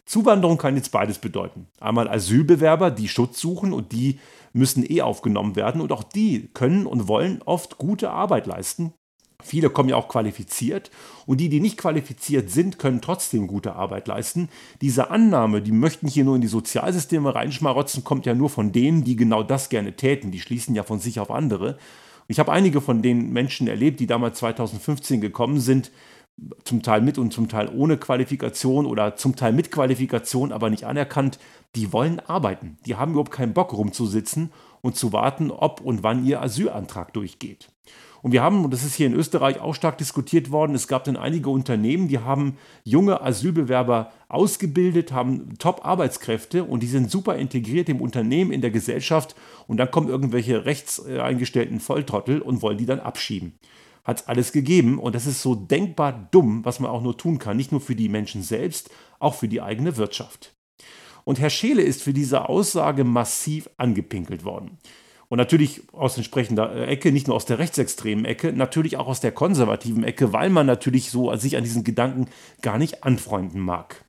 Zuwanderung 0.08 0.58
kann 0.58 0.78
jetzt 0.78 0.94
beides 0.94 1.20
bedeuten. 1.20 1.68
Einmal 1.82 2.08
Asylbewerber, 2.08 2.92
die 2.92 3.10
Schutz 3.10 3.40
suchen 3.42 3.74
und 3.74 3.92
die 3.92 4.20
müssen 4.54 4.90
eh 4.90 5.02
aufgenommen 5.02 5.58
werden 5.58 5.82
und 5.82 5.92
auch 5.92 6.04
die 6.04 6.50
können 6.54 6.86
und 6.86 7.10
wollen 7.10 7.42
oft 7.46 7.78
gute 7.78 8.10
Arbeit 8.10 8.48
leisten. 8.48 8.94
Viele 9.44 9.70
kommen 9.70 9.90
ja 9.90 9.98
auch 9.98 10.08
qualifiziert 10.08 10.92
und 11.26 11.40
die, 11.42 11.50
die 11.50 11.60
nicht 11.60 11.78
qualifiziert 11.78 12.50
sind, 12.50 12.80
können 12.80 13.02
trotzdem 13.02 13.48
gute 13.48 13.76
Arbeit 13.76 14.08
leisten. 14.08 14.50
Diese 14.82 15.12
Annahme, 15.12 15.62
die 15.62 15.74
möchten 15.74 16.08
hier 16.08 16.24
nur 16.24 16.36
in 16.36 16.42
die 16.42 16.48
Sozialsysteme 16.48 17.36
reinschmarotzen, 17.36 18.04
kommt 18.04 18.26
ja 18.26 18.34
nur 18.34 18.50
von 18.50 18.72
denen, 18.72 19.04
die 19.04 19.18
genau 19.18 19.44
das 19.44 19.70
gerne 19.70 19.96
täten. 19.96 20.32
Die 20.32 20.40
schließen 20.40 20.74
ja 20.74 20.84
von 20.84 21.00
sich 21.00 21.20
auf 21.20 21.30
andere. 21.30 21.78
Ich 22.30 22.40
habe 22.40 22.52
einige 22.52 22.82
von 22.82 23.02
den 23.02 23.32
Menschen 23.32 23.68
erlebt, 23.68 24.00
die 24.00 24.08
damals 24.08 24.40
2015 24.40 25.22
gekommen 25.22 25.60
sind, 25.60 25.92
zum 26.64 26.84
Teil 26.84 27.02
mit 27.02 27.18
und 27.18 27.34
zum 27.34 27.48
Teil 27.50 27.70
ohne 27.74 27.98
Qualifikation 27.98 28.86
oder 28.86 29.16
zum 29.16 29.36
Teil 29.36 29.54
mit 29.54 29.72
Qualifikation, 29.72 30.52
aber 30.52 30.70
nicht 30.70 30.86
anerkannt, 30.86 31.40
die 31.76 31.92
wollen 31.94 32.20
arbeiten. 32.20 32.78
Die 32.86 32.96
haben 32.96 33.12
überhaupt 33.12 33.32
keinen 33.32 33.54
Bock 33.54 33.74
rumzusitzen 33.74 34.52
und 34.82 34.96
zu 34.96 35.14
warten, 35.14 35.52
ob 35.52 35.82
und 35.82 36.04
wann 36.04 36.26
ihr 36.26 36.42
Asylantrag 36.42 37.14
durchgeht. 37.14 37.70
Und 38.22 38.32
wir 38.32 38.42
haben, 38.42 38.66
und 38.66 38.74
das 38.74 38.84
ist 38.84 38.96
hier 38.96 39.08
in 39.08 39.14
Österreich 39.14 39.60
auch 39.60 39.76
stark 39.76 39.98
diskutiert 39.98 40.52
worden, 40.52 40.76
es 40.76 40.88
gab 40.88 41.04
dann 41.04 41.18
einige 41.18 41.50
Unternehmen, 41.50 42.08
die 42.08 42.20
haben 42.20 42.58
junge 42.84 43.22
Asylbewerber 43.22 44.12
ausgebildet, 44.28 45.12
haben 45.12 45.58
Top-Arbeitskräfte 45.60 46.64
und 46.64 46.82
die 46.82 46.88
sind 46.88 47.12
super 47.12 47.36
integriert 47.36 47.90
im 47.90 48.02
Unternehmen, 48.02 48.52
in 48.52 48.62
der 48.62 48.72
Gesellschaft. 48.72 49.36
Und 49.68 49.78
dann 49.78 49.92
kommen 49.92 50.10
irgendwelche 50.10 50.66
rechtseingestellten 50.66 51.80
Volltrottel 51.80 52.42
und 52.42 52.62
wollen 52.62 52.78
die 52.78 52.86
dann 52.86 53.00
abschieben. 53.00 53.54
Hat 54.08 54.22
es 54.22 54.28
alles 54.28 54.54
gegeben 54.54 55.00
und 55.00 55.16
das 55.16 55.28
ist 55.28 55.42
so 55.42 55.54
denkbar 55.54 56.30
dumm, 56.32 56.64
was 56.64 56.80
man 56.80 56.90
auch 56.90 57.02
nur 57.02 57.18
tun 57.18 57.40
kann. 57.40 57.58
Nicht 57.58 57.74
nur 57.74 57.82
für 57.82 57.94
die 57.94 58.08
Menschen 58.08 58.42
selbst, 58.42 58.90
auch 59.20 59.36
für 59.36 59.50
die 59.50 59.62
eigene 59.62 59.98
Wirtschaft. 59.98 60.56
Und 61.26 61.42
Herr 61.42 61.50
Scheele 61.50 61.82
ist 61.82 62.04
für 62.04 62.14
diese 62.14 62.48
Aussage 62.48 63.04
massiv 63.04 63.70
angepinkelt 63.76 64.46
worden. 64.46 64.78
Und 65.28 65.40
natürlich 65.40 65.82
aus 65.92 66.16
entsprechender 66.16 66.74
äh, 66.74 66.86
Ecke, 66.86 67.12
nicht 67.12 67.28
nur 67.28 67.36
aus 67.36 67.46
der 67.46 67.60
rechtsextremen 67.60 68.24
Ecke, 68.24 68.54
natürlich 68.54 68.96
auch 68.96 69.08
aus 69.08 69.20
der 69.20 69.34
konservativen 69.34 70.06
Ecke, 70.06 70.32
weil 70.32 70.50
man 70.50 70.66
natürlich 70.66 71.12
so 71.12 71.36
sich 71.36 71.58
an 71.58 71.66
diesen 71.66 71.84
Gedanken 71.84 72.28
gar 72.62 72.78
nicht 72.78 73.04
anfreunden 73.04 73.60
mag. 73.60 74.06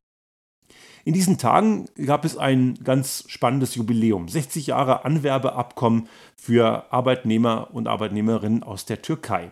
In 1.05 1.15
diesen 1.15 1.39
Tagen 1.39 1.87
gab 2.07 2.25
es 2.25 2.37
ein 2.37 2.79
ganz 2.85 3.25
spannendes 3.27 3.75
Jubiläum. 3.75 4.29
60 4.29 4.69
Jahre 4.69 5.05
Anwerbeabkommen 5.05 6.09
für 6.37 6.93
Arbeitnehmer 6.93 7.71
und 7.73 7.89
Arbeitnehmerinnen 7.89 8.63
aus 8.63 8.85
der 8.85 9.03
Türkei. 9.03 9.51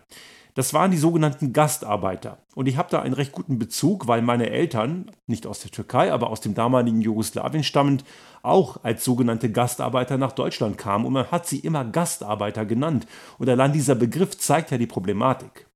Das 0.56 0.72
waren 0.72 0.90
die 0.90 0.96
sogenannten 0.96 1.52
Gastarbeiter. 1.52 2.38
Und 2.54 2.66
ich 2.66 2.78
habe 2.78 2.88
da 2.90 3.02
einen 3.02 3.12
recht 3.12 3.32
guten 3.32 3.58
Bezug, 3.58 4.06
weil 4.06 4.22
meine 4.22 4.48
Eltern, 4.48 5.10
nicht 5.26 5.46
aus 5.46 5.60
der 5.60 5.70
Türkei, 5.70 6.10
aber 6.10 6.30
aus 6.30 6.40
dem 6.40 6.54
damaligen 6.54 7.02
Jugoslawien 7.02 7.62
stammend, 7.62 8.04
auch 8.42 8.82
als 8.82 9.04
sogenannte 9.04 9.52
Gastarbeiter 9.52 10.16
nach 10.16 10.32
Deutschland 10.32 10.78
kamen. 10.78 11.04
Und 11.04 11.12
man 11.12 11.30
hat 11.30 11.46
sie 11.46 11.58
immer 11.58 11.84
Gastarbeiter 11.84 12.64
genannt. 12.64 13.06
Und 13.36 13.50
allein 13.50 13.74
dieser 13.74 13.94
Begriff 13.94 14.38
zeigt 14.38 14.70
ja 14.70 14.78
die 14.78 14.86
Problematik. 14.86 15.66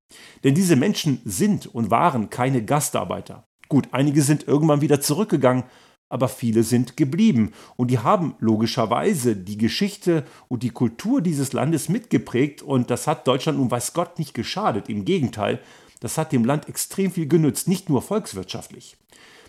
Denn 0.43 0.55
diese 0.55 0.75
Menschen 0.75 1.21
sind 1.25 1.67
und 1.67 1.91
waren 1.91 2.31
keine 2.31 2.65
Gastarbeiter. 2.65 3.43
Gut, 3.69 3.89
einige 3.91 4.23
sind 4.23 4.47
irgendwann 4.47 4.81
wieder 4.81 4.99
zurückgegangen, 4.99 5.63
aber 6.11 6.27
viele 6.27 6.63
sind 6.63 6.97
geblieben 6.97 7.53
und 7.77 7.89
die 7.89 7.99
haben 7.99 8.35
logischerweise 8.39 9.35
die 9.35 9.57
Geschichte 9.57 10.25
und 10.47 10.63
die 10.63 10.69
Kultur 10.69 11.21
dieses 11.21 11.53
Landes 11.53 11.89
mitgeprägt 11.89 12.61
und 12.61 12.89
das 12.89 13.07
hat 13.07 13.27
Deutschland 13.27 13.57
nun 13.57 13.71
weiß 13.71 13.93
Gott 13.93 14.19
nicht 14.19 14.33
geschadet, 14.33 14.89
im 14.89 15.05
Gegenteil, 15.05 15.59
das 15.99 16.17
hat 16.17 16.31
dem 16.31 16.45
Land 16.45 16.67
extrem 16.67 17.11
viel 17.11 17.27
genützt, 17.27 17.67
nicht 17.67 17.89
nur 17.89 18.01
volkswirtschaftlich. 18.01 18.97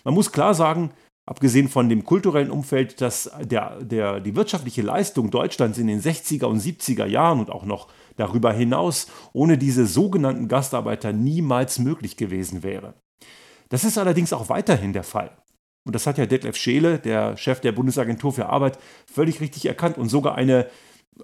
Man 0.04 0.14
muss 0.14 0.32
klar 0.32 0.54
sagen, 0.54 0.90
abgesehen 1.26 1.68
von 1.68 1.88
dem 1.88 2.04
kulturellen 2.04 2.50
Umfeld, 2.50 3.00
dass 3.00 3.30
der, 3.40 3.82
der, 3.82 4.20
die 4.20 4.36
wirtschaftliche 4.36 4.82
Leistung 4.82 5.30
Deutschlands 5.30 5.78
in 5.78 5.86
den 5.86 6.00
60er 6.00 6.44
und 6.44 6.60
70er 6.60 7.06
Jahren 7.06 7.40
und 7.40 7.50
auch 7.50 7.64
noch 7.64 7.88
darüber 8.16 8.52
hinaus 8.52 9.06
ohne 9.32 9.58
diese 9.58 9.86
sogenannten 9.86 10.48
Gastarbeiter 10.48 11.12
niemals 11.12 11.78
möglich 11.78 12.16
gewesen 12.16 12.62
wäre. 12.62 12.94
Das 13.68 13.84
ist 13.84 13.96
allerdings 13.96 14.32
auch 14.32 14.48
weiterhin 14.48 14.92
der 14.92 15.04
Fall. 15.04 15.30
Und 15.84 15.94
das 15.94 16.06
hat 16.06 16.18
ja 16.18 16.26
Detlef 16.26 16.56
Scheele, 16.56 16.98
der 16.98 17.36
Chef 17.36 17.60
der 17.60 17.72
Bundesagentur 17.72 18.32
für 18.32 18.48
Arbeit, 18.48 18.78
völlig 19.06 19.40
richtig 19.40 19.66
erkannt. 19.66 19.98
Und 19.98 20.08
sogar 20.08 20.36
eine 20.36 20.66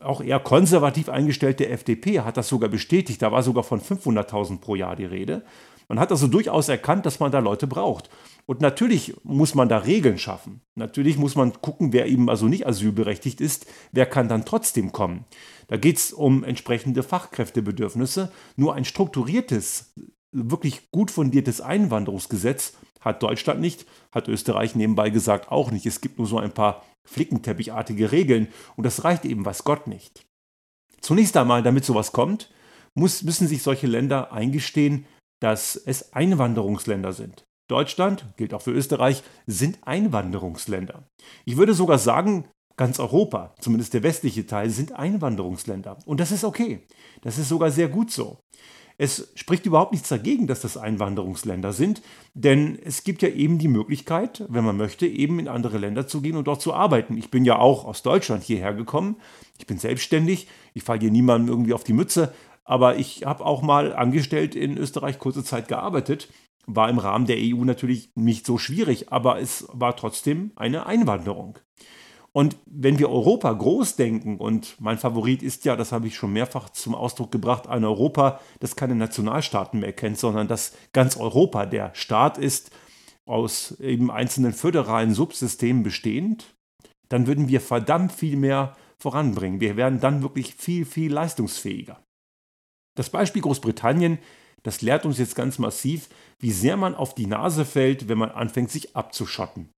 auch 0.01 0.21
eher 0.21 0.39
konservativ 0.39 1.09
eingestellte 1.09 1.69
FDP 1.69 2.21
hat 2.21 2.37
das 2.37 2.49
sogar 2.49 2.69
bestätigt. 2.69 3.23
Da 3.23 3.33
war 3.33 3.43
sogar 3.43 3.65
von 3.65 3.81
500.000 3.81 4.61
pro 4.61 4.75
Jahr 4.75 4.97
die 4.97 5.07
Rede. 5.07 5.43
Man 5.89 5.99
hat 5.99 6.11
also 6.11 6.27
durchaus 6.27 6.69
erkannt, 6.69 7.07
dass 7.07 7.19
man 7.19 7.33
da 7.33 7.39
Leute 7.39 7.67
braucht. 7.67 8.11
Und 8.45 8.61
natürlich 8.61 9.15
muss 9.25 9.55
man 9.55 9.71
da 9.71 9.79
Regeln 9.79 10.19
schaffen. 10.19 10.61
Natürlich 10.75 11.17
muss 11.17 11.35
man 11.35 11.55
gucken, 11.63 11.95
wer 11.95 12.07
eben 12.07 12.29
also 12.29 12.47
nicht 12.47 12.67
asylberechtigt 12.67 13.41
ist, 13.41 13.67
wer 13.93 14.05
kann 14.05 14.29
dann 14.29 14.45
trotzdem 14.45 14.93
kommen. 14.93 15.25
Da 15.69 15.79
geht 15.79 15.97
es 15.97 16.13
um 16.13 16.45
entsprechende 16.45 17.03
Fachkräftebedürfnisse. 17.03 18.31
Nur 18.57 18.75
ein 18.75 18.85
strukturiertes, 18.85 19.95
wirklich 20.33 20.91
gut 20.91 21.11
fundiertes 21.11 21.61
Einwanderungsgesetz 21.61 22.75
hat 23.01 23.23
Deutschland 23.23 23.61
nicht, 23.61 23.87
hat 24.13 24.29
Österreich 24.29 24.75
nebenbei 24.75 25.11
gesagt 25.11 25.51
auch 25.51 25.71
nicht. 25.71 25.87
Es 25.87 26.01
gibt 26.01 26.19
nur 26.19 26.27
so 26.27 26.39
ein 26.39 26.53
paar 26.53 26.85
flickenteppichartige 27.09 28.13
Regeln 28.13 28.49
und 28.77 28.85
das 28.85 29.05
reicht 29.05 29.25
eben 29.25 29.45
was 29.45 29.65
Gott 29.65 29.87
nicht. 29.87 30.25
Zunächst 31.01 31.37
einmal, 31.37 31.63
damit 31.63 31.85
sowas 31.85 32.13
kommt, 32.13 32.51
muss, 32.95 33.23
müssen 33.23 33.47
sich 33.47 33.63
solche 33.63 33.87
Länder 33.87 34.33
eingestehen, 34.33 35.07
dass 35.41 35.77
es 35.77 36.13
Einwanderungsländer 36.13 37.13
sind. 37.13 37.45
Deutschland, 37.69 38.25
gilt 38.37 38.55
auch 38.55 38.63
für 38.63 38.73
Österreich, 38.73 39.23
sind 39.47 39.79
Einwanderungsländer. 39.87 41.07
Ich 41.45 41.57
würde 41.57 41.75
sogar 41.75 41.99
sagen, 41.99 42.49
ganz 42.77 42.99
Europa, 42.99 43.55
zumindest 43.61 43.93
der 43.95 44.03
westliche 44.03 44.47
Teil, 44.47 44.71
sind 44.71 44.93
Einwanderungsländer. 44.93 45.99
Und 46.07 46.19
das 46.19 46.33
ist 46.33 46.45
okay. 46.45 46.87
Das 47.21 47.39
ist 47.39 47.49
sogar 47.49 47.71
sehr 47.71 47.89
gut 47.89 48.11
so. 48.11 48.39
Es 49.01 49.31
spricht 49.37 49.65
überhaupt 49.65 49.93
nichts 49.93 50.09
dagegen, 50.09 50.49
dass 50.49 50.61
das 50.61 50.77
Einwanderungsländer 50.77 51.73
sind, 51.73 52.03
denn 52.35 52.77
es 52.85 53.05
gibt 53.05 53.23
ja 53.23 53.29
eben 53.29 53.59
die 53.59 53.69
Möglichkeit, 53.69 54.45
wenn 54.49 54.65
man 54.65 54.77
möchte, 54.77 55.07
eben 55.07 55.39
in 55.39 55.47
andere 55.47 55.79
Länder 55.79 56.09
zu 56.09 56.21
gehen 56.21 56.37
und 56.37 56.49
dort 56.49 56.61
zu 56.61 56.75
arbeiten. 56.75 57.17
Ich 57.17 57.31
bin 57.31 57.45
ja 57.45 57.61
auch 57.61 57.85
aus 57.85 58.03
Deutschland 58.03 58.43
hierher 58.43 58.75
gekommen. 58.75 59.17
Ich 59.57 59.69
bin 59.69 59.79
selbstständig. 59.79 60.49
Ich 60.75 60.83
falle 60.83 60.99
hier 60.99 61.13
niemandem 61.13 61.49
irgendwie 61.49 61.75
auf 61.75 61.85
die 61.85 61.93
Mütze. 61.93 62.35
Aber 62.65 62.97
ich 62.97 63.25
habe 63.25 63.47
auch 63.47 63.63
mal 63.63 63.95
angestellt 63.95 64.57
in 64.57 64.77
Österreich 64.77 65.21
kurze 65.21 65.45
Zeit 65.45 65.69
gearbeitet. 65.69 66.29
War 66.67 66.91
im 66.91 66.99
Rahmen 66.99 67.27
der 67.27 67.39
EU 67.39 67.65
natürlich 67.65 68.11
nicht 68.17 68.45
so 68.45 68.59
schwierig, 68.59 69.13
aber 69.13 69.41
es 69.41 69.69
war 69.73 69.97
trotzdem 69.97 70.51
eine 70.57 70.87
Einwanderung. 70.87 71.61
Und 72.39 72.57
wenn 72.67 73.01
wir 73.01 73.11
Europa 73.11 73.53
groß 73.53 73.97
denken, 73.97 74.37
und 74.37 74.77
mein 74.79 74.97
Favorit 74.97 75.43
ist 75.43 75.65
ja, 75.65 75.75
das 75.75 75.91
habe 75.91 76.07
ich 76.07 76.15
schon 76.15 76.33
mehrfach 76.33 76.71
zum 76.71 76.95
Ausdruck 76.95 77.33
gebracht, 77.33 77.67
ein 77.67 77.85
Europa, 77.85 78.39
das 78.61 78.77
keine 78.77 78.95
Nationalstaaten 78.95 79.81
mehr 79.81 79.93
kennt, 79.93 80.19
sondern 80.19 80.47
das 80.47 80.73
ganz 80.93 81.17
Europa 81.17 81.67
der 81.67 81.93
Staat 81.97 82.39
ist, 82.39 82.71
aus 83.27 83.73
eben 83.81 84.13
einzelnen 84.13 84.53
föderalen 84.53 85.15
Subsystemen 85.15 85.83
bestehend, 85.83 86.55
dann 87.09 87.27
würden 87.27 87.49
wir 87.49 87.61
verdammt 87.61 88.13
viel 88.13 88.37
mehr 88.37 88.77
voranbringen. 89.01 89.59
Wir 89.59 89.77
wären 89.77 89.99
dann 89.99 90.23
wirklich 90.23 90.55
viel, 90.55 90.85
viel 90.85 91.13
leistungsfähiger. 91.13 92.01
Das 92.97 93.11
Beispiel 93.11 93.43
Großbritannien, 93.43 94.19
das 94.63 94.81
lehrt 94.81 95.05
uns 95.07 95.19
jetzt 95.19 95.35
ganz 95.35 95.59
massiv, 95.59 96.09
wie 96.39 96.53
sehr 96.53 96.77
man 96.77 96.95
auf 96.95 97.17
die 97.17 97.27
Nase 97.27 97.65
fällt, 97.65 98.09
wenn 98.09 98.19
man 98.19 98.31
anfängt, 98.31 98.71
sich 98.71 98.95
abzuschotten. 98.95 99.71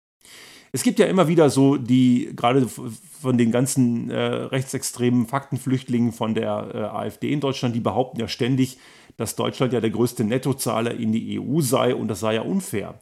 Es 0.73 0.83
gibt 0.83 0.99
ja 0.99 1.07
immer 1.07 1.27
wieder 1.27 1.51
so 1.51 1.77
die, 1.77 2.31
gerade 2.37 2.67
von 2.69 3.37
den 3.37 3.51
ganzen 3.51 4.09
äh, 4.11 4.21
rechtsextremen 4.21 5.27
Faktenflüchtlingen 5.27 6.13
von 6.13 6.35
der 6.35 6.71
äh, 6.73 6.79
AfD 6.79 7.33
in 7.33 7.41
Deutschland, 7.41 7.75
die 7.75 7.81
behaupten 7.81 8.21
ja 8.21 8.29
ständig, 8.29 8.79
dass 9.17 9.37
Deutschland 9.37 9.73
ja 9.73 9.81
der 9.81 9.91
größte 9.91 10.25
Nettozahler 10.25 10.95
in 10.95 11.13
die 11.13 11.41
EU 11.41 11.61
sei 11.61 11.95
und 11.95 12.09
das 12.09 12.21
sei 12.21 12.35
ja 12.35 12.43
unfair. 12.43 12.95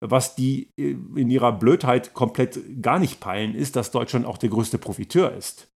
Was 0.00 0.34
die 0.34 0.70
äh, 0.76 0.96
in 1.16 1.30
ihrer 1.30 1.52
Blödheit 1.52 2.14
komplett 2.14 2.82
gar 2.82 2.98
nicht 2.98 3.20
peilen, 3.20 3.54
ist, 3.54 3.76
dass 3.76 3.90
Deutschland 3.90 4.26
auch 4.26 4.38
der 4.38 4.48
größte 4.48 4.78
Profiteur 4.78 5.32
ist. 5.32 5.68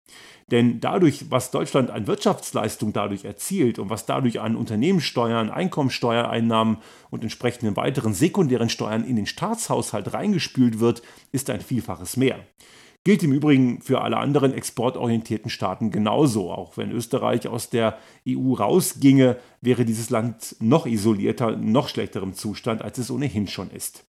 Denn 0.51 0.81
dadurch, 0.81 1.31
was 1.31 1.51
Deutschland 1.51 1.91
an 1.91 2.07
Wirtschaftsleistung 2.07 2.93
dadurch 2.93 3.25
erzielt 3.25 3.79
und 3.79 3.89
was 3.89 4.05
dadurch 4.05 4.41
an 4.41 4.57
Unternehmenssteuern, 4.57 5.51
Einkommensteuereinnahmen 5.51 6.79
und 7.11 7.23
entsprechenden 7.23 7.77
weiteren 7.77 8.13
sekundären 8.13 8.69
Steuern 8.69 9.05
in 9.05 9.17
den 9.17 9.27
Staatshaushalt 9.27 10.13
reingespült 10.13 10.81
wird, 10.81 11.03
ist 11.33 11.49
ein 11.49 11.63
Vielfaches 11.63 12.19
mehr. 12.19 12.41
Gilt 13.05 13.23
im 13.23 13.33
Übrigen 13.33 13.83
für 13.83 14.01
alle 14.01 14.17
anderen 14.17 14.55
exportorientierten 14.55 15.51
Staaten 15.51 15.91
genauso. 15.91 16.51
Auch 16.51 16.79
wenn 16.79 16.91
Österreich 16.91 17.47
aus 17.47 17.69
der 17.69 17.99
EU 18.27 18.55
rausginge, 18.55 19.37
wäre 19.61 19.85
dieses 19.85 20.09
Land 20.09 20.57
noch 20.59 20.87
isolierter, 20.87 21.57
noch 21.57 21.89
schlechterem 21.89 22.33
Zustand, 22.33 22.81
als 22.81 22.97
es 22.97 23.11
ohnehin 23.11 23.47
schon 23.47 23.71
ist. 23.71 24.07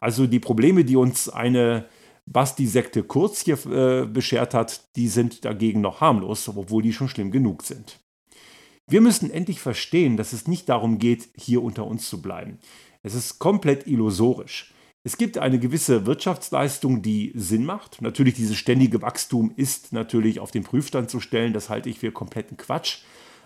Also 0.00 0.26
die 0.26 0.40
Probleme, 0.40 0.84
die 0.84 0.96
uns 0.96 1.28
eine 1.28 1.86
was 2.26 2.54
die 2.54 2.66
Sekte 2.66 3.02
Kurz 3.02 3.42
hier 3.42 3.58
äh, 3.66 4.06
beschert 4.06 4.54
hat, 4.54 4.94
die 4.96 5.08
sind 5.08 5.44
dagegen 5.44 5.80
noch 5.80 6.00
harmlos, 6.00 6.48
obwohl 6.48 6.82
die 6.82 6.92
schon 6.92 7.08
schlimm 7.08 7.30
genug 7.30 7.62
sind. 7.62 7.98
Wir 8.86 9.00
müssen 9.00 9.30
endlich 9.30 9.60
verstehen, 9.60 10.16
dass 10.16 10.32
es 10.32 10.46
nicht 10.46 10.68
darum 10.68 10.98
geht, 10.98 11.28
hier 11.36 11.62
unter 11.62 11.86
uns 11.86 12.08
zu 12.08 12.20
bleiben. 12.20 12.58
Es 13.02 13.14
ist 13.14 13.38
komplett 13.38 13.86
illusorisch. 13.86 14.71
Es 15.04 15.16
gibt 15.16 15.36
eine 15.38 15.58
gewisse 15.58 16.06
Wirtschaftsleistung, 16.06 17.02
die 17.02 17.32
Sinn 17.34 17.64
macht. 17.64 18.00
Natürlich, 18.02 18.34
dieses 18.34 18.56
ständige 18.56 19.02
Wachstum 19.02 19.52
ist 19.56 19.92
natürlich 19.92 20.38
auf 20.38 20.52
den 20.52 20.62
Prüfstand 20.62 21.10
zu 21.10 21.18
stellen. 21.18 21.52
Das 21.52 21.68
halte 21.68 21.90
ich 21.90 21.98
für 21.98 22.12
kompletten 22.12 22.56
Quatsch. 22.56 22.98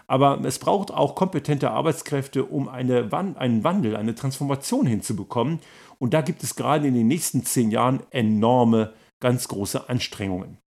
Aber 0.06 0.44
es 0.44 0.58
braucht 0.58 0.92
auch 0.92 1.14
kompetente 1.14 1.70
Arbeitskräfte, 1.70 2.44
um 2.44 2.68
eine, 2.68 3.10
einen 3.12 3.64
Wandel, 3.64 3.96
eine 3.96 4.14
Transformation 4.14 4.86
hinzubekommen. 4.86 5.60
Und 5.98 6.12
da 6.12 6.20
gibt 6.20 6.42
es 6.42 6.56
gerade 6.56 6.86
in 6.86 6.94
den 6.94 7.08
nächsten 7.08 7.44
zehn 7.44 7.70
Jahren 7.70 8.00
enorme, 8.10 8.92
ganz 9.18 9.48
große 9.48 9.88
Anstrengungen. 9.88 10.58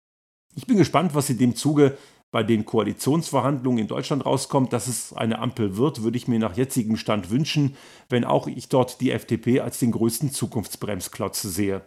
Ich 0.57 0.67
bin 0.67 0.79
gespannt, 0.79 1.15
was 1.15 1.31
in 1.31 1.39
dem 1.39 1.55
Zuge 1.55 1.99
bei 2.31 2.43
den 2.43 2.65
Koalitionsverhandlungen 2.65 3.81
in 3.81 3.89
Deutschland 3.89 4.27
rauskommt. 4.27 4.73
Dass 4.73 4.87
es 4.87 5.13
eine 5.13 5.39
Ampel 5.39 5.77
wird, 5.77 6.03
würde 6.03 6.17
ich 6.17 6.29
mir 6.29 6.39
nach 6.39 6.57
jetzigem 6.57 6.97
Stand 6.97 7.31
wünschen, 7.31 7.77
wenn 8.09 8.25
auch 8.25 8.47
ich 8.47 8.69
dort 8.69 9.01
die 9.01 9.11
FDP 9.11 9.61
als 9.61 9.79
den 9.79 9.93
größten 9.93 10.31
Zukunftsbremsklotz 10.31 11.43
sehe. 11.43 11.83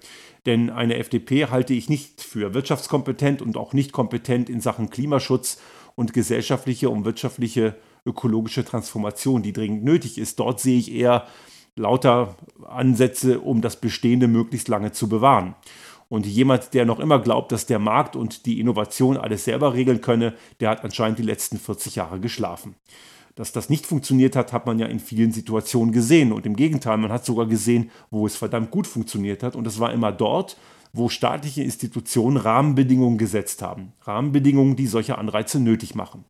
Denn 0.45 0.69
eine 0.69 0.95
FDP 0.95 1.48
halte 1.48 1.74
ich 1.74 1.89
nicht 1.89 2.21
für 2.21 2.53
wirtschaftskompetent 2.53 3.41
und 3.41 3.57
auch 3.57 3.74
nicht 3.74 3.91
kompetent 3.91 4.50
in 4.50 4.62
Sachen 4.62 4.89
Klimaschutz 4.89 5.60
und 5.95 6.13
gesellschaftliche 6.13 6.89
und 6.89 7.05
wirtschaftliche 7.05 7.75
ökologische 8.05 8.65
Transformation, 8.65 9.43
die 9.43 9.53
dringend 9.53 9.83
nötig 9.83 10.17
ist. 10.17 10.39
Dort 10.39 10.60
sehe 10.60 10.79
ich 10.79 10.91
eher 10.91 11.27
lauter 11.75 12.36
Ansätze, 12.67 13.39
um 13.39 13.62
das 13.62 13.79
Bestehende 13.79 14.27
möglichst 14.27 14.67
lange 14.67 14.91
zu 14.91 15.07
bewahren. 15.07 15.55
Und 16.12 16.25
jemand, 16.25 16.74
der 16.74 16.84
noch 16.84 17.00
immer 17.00 17.20
glaubt, 17.20 17.53
dass 17.53 17.68
der 17.68 17.80
Markt 17.80 18.18
und 18.18 18.46
die 18.46 18.60
Innovation 18.60 19.15
alles 19.15 19.46
selber 19.46 19.74
regeln 19.74 20.01
könne, 20.01 20.34
der 20.60 20.70
hat 20.70 20.84
anscheinend 20.84 21.20
die 21.20 21.24
letzten 21.24 21.58
40 21.58 21.96
Jahre 21.96 22.20
geschlafen. 22.20 22.75
Dass 23.36 23.53
das 23.53 23.70
nicht 23.70 23.86
funktioniert 23.86 24.36
hat, 24.36 24.51
hat 24.51 24.65
man 24.65 24.77
ja 24.77 24.88
in 24.88 25.00
vielen 25.00 25.32
Situationen 25.32 25.94
gesehen. 25.94 26.34
Und 26.34 26.46
im 26.46 26.58
Gegenteil, 26.58 26.98
man 26.98 27.13
hat 27.13 27.24
sogar 27.24 27.46
gesehen, 27.46 27.91
wo 28.10 28.25
es 28.25 28.36
verdammt 28.36 28.72
gut 28.72 28.88
funktioniert 28.88 29.41
hat. 29.41 29.56
Und 29.56 29.65
es 29.68 29.80
war 29.80 29.94
immer 29.94 30.12
dort, 30.12 30.58
wo 30.91 31.08
staatliche 31.08 31.63
Institutionen 31.63 32.36
Rahmenbedingungen 32.36 33.18
gesetzt 33.18 33.62
haben. 33.62 33.94
Rahmenbedingungen, 34.01 34.75
die 34.75 34.88
solche 34.88 35.18
Anreize 35.18 35.62
nötig 35.62 35.96
machen. 35.96 36.25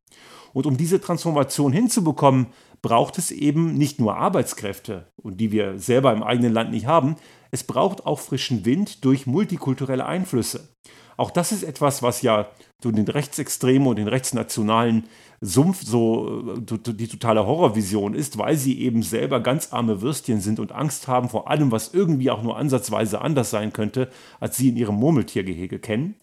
Und 0.53 0.65
um 0.65 0.77
diese 0.77 0.99
Transformation 0.99 1.71
hinzubekommen, 1.71 2.47
braucht 2.81 3.17
es 3.17 3.31
eben 3.31 3.75
nicht 3.75 3.99
nur 3.99 4.17
Arbeitskräfte, 4.17 5.07
und 5.17 5.37
die 5.37 5.51
wir 5.51 5.77
selber 5.77 6.13
im 6.13 6.23
eigenen 6.23 6.53
Land 6.53 6.71
nicht 6.71 6.87
haben, 6.87 7.15
es 7.51 7.63
braucht 7.63 8.05
auch 8.05 8.19
frischen 8.19 8.65
Wind 8.65 9.05
durch 9.05 9.27
multikulturelle 9.27 10.05
Einflüsse. 10.05 10.69
Auch 11.17 11.29
das 11.29 11.51
ist 11.51 11.63
etwas, 11.63 12.01
was 12.01 12.21
ja 12.21 12.47
so 12.81 12.89
den 12.91 13.07
Rechtsextremen 13.07 13.87
und 13.87 13.97
den 13.97 14.07
rechtsnationalen 14.07 15.03
Sumpf 15.39 15.83
so 15.83 16.55
äh, 16.55 16.93
die 16.93 17.07
totale 17.07 17.45
Horrorvision 17.45 18.15
ist, 18.15 18.37
weil 18.37 18.55
sie 18.57 18.79
eben 18.79 19.03
selber 19.03 19.39
ganz 19.39 19.71
arme 19.71 20.01
Würstchen 20.01 20.39
sind 20.39 20.59
und 20.59 20.71
Angst 20.71 21.07
haben 21.07 21.29
vor 21.29 21.49
allem, 21.49 21.71
was 21.71 21.93
irgendwie 21.93 22.31
auch 22.31 22.41
nur 22.41 22.57
ansatzweise 22.57 23.21
anders 23.21 23.51
sein 23.51 23.73
könnte, 23.73 24.09
als 24.39 24.57
sie 24.57 24.69
in 24.69 24.77
ihrem 24.77 24.95
Murmeltiergehege 24.95 25.79
kennen. 25.79 26.15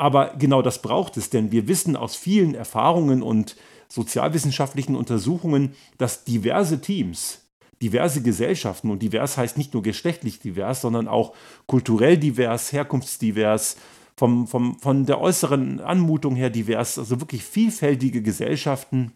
Aber 0.00 0.32
genau 0.38 0.62
das 0.62 0.80
braucht 0.80 1.18
es, 1.18 1.28
denn 1.28 1.52
wir 1.52 1.68
wissen 1.68 1.94
aus 1.94 2.16
vielen 2.16 2.54
Erfahrungen 2.54 3.22
und 3.22 3.56
sozialwissenschaftlichen 3.88 4.96
Untersuchungen, 4.96 5.74
dass 5.98 6.24
diverse 6.24 6.80
Teams, 6.80 7.50
diverse 7.82 8.22
Gesellschaften, 8.22 8.90
und 8.90 9.02
divers 9.02 9.36
heißt 9.36 9.58
nicht 9.58 9.74
nur 9.74 9.82
geschlechtlich 9.82 10.40
divers, 10.40 10.80
sondern 10.80 11.06
auch 11.06 11.34
kulturell 11.66 12.16
divers, 12.16 12.72
herkunftsdivers, 12.72 13.76
vom, 14.16 14.46
vom, 14.46 14.78
von 14.78 15.04
der 15.04 15.20
äußeren 15.20 15.80
Anmutung 15.80 16.34
her 16.34 16.48
divers, 16.48 16.98
also 16.98 17.20
wirklich 17.20 17.44
vielfältige 17.44 18.22
Gesellschaften, 18.22 19.12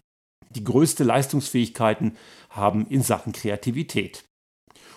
die 0.50 0.64
größte 0.64 1.02
Leistungsfähigkeiten 1.02 2.18
haben 2.50 2.86
in 2.88 3.00
Sachen 3.00 3.32
Kreativität. 3.32 4.22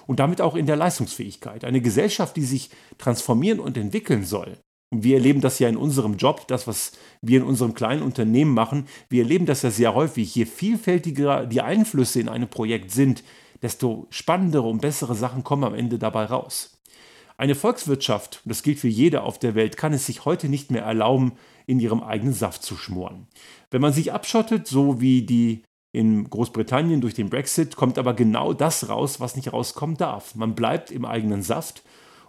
Und 0.06 0.20
damit 0.20 0.42
auch 0.42 0.56
in 0.56 0.66
der 0.66 0.76
Leistungsfähigkeit. 0.76 1.64
Eine 1.64 1.80
Gesellschaft, 1.80 2.36
die 2.36 2.44
sich 2.44 2.72
transformieren 2.98 3.62
und 3.62 3.78
entwickeln 3.78 4.26
soll, 4.26 4.58
und 4.90 5.04
wir 5.04 5.16
erleben 5.16 5.42
das 5.42 5.60
ja 5.60 5.68
in 5.68 5.78
unserem 5.78 6.16
Job, 6.16 6.48
das, 6.48 6.66
was 6.66 6.94
wir 7.22 7.40
in 7.40 7.46
unserem 7.46 7.74
kleinen 7.74 8.02
Unternehmen 8.02 8.54
machen. 8.54 8.88
Wir 9.10 9.24
erleben 9.24 9.46
das 9.46 9.62
ja 9.62 9.70
sehr 9.70 9.94
häufig. 9.94 10.34
Je 10.34 10.46
vielfältiger 10.46 11.46
die 11.46 11.62
Einflüsse 11.62 12.22
in 12.22 12.30
einem 12.30 12.48
Projekt 12.48 12.92
sind, 12.92 13.24
desto 13.62 14.08
spannendere 14.10 14.68
und 14.68 14.82
bessere 14.82 15.16
Sachen 15.16 15.44
kommen 15.44 15.66
am 15.66 15.74
Ende 15.74 16.00
dabei 16.00 16.26
raus. 16.26 16.80
Eine 17.38 17.56
Volkswirtschaft, 17.56 18.42
das 18.46 18.64
gilt 18.64 18.80
für 18.80 18.88
jede 18.88 19.22
auf 19.24 19.38
der 19.38 19.56
Welt, 19.56 19.78
kann 19.78 19.94
es 19.94 20.06
sich 20.06 20.26
heute 20.26 20.50
nicht 20.50 20.72
mehr 20.72 20.84
erlauben, 20.84 21.34
in 21.66 21.80
ihrem 21.80 22.02
eigenen 22.02 22.34
Saft 22.34 22.64
zu 22.64 22.78
schmoren. 22.78 23.28
Wenn 23.70 23.82
man 23.82 23.94
sich 23.94 24.14
abschottet, 24.14 24.68
so 24.68 25.02
wie 25.02 25.22
die 25.24 25.64
in 25.92 26.30
Großbritannien 26.30 27.02
durch 27.02 27.14
den 27.14 27.30
Brexit, 27.30 27.76
kommt 27.76 27.98
aber 27.98 28.14
genau 28.14 28.54
das 28.54 28.90
raus, 28.90 29.20
was 29.20 29.36
nicht 29.36 29.54
rauskommen 29.54 29.98
darf. 29.98 30.36
Man 30.36 30.56
bleibt 30.56 30.92
im 30.92 31.06
eigenen 31.06 31.44
Saft 31.44 31.84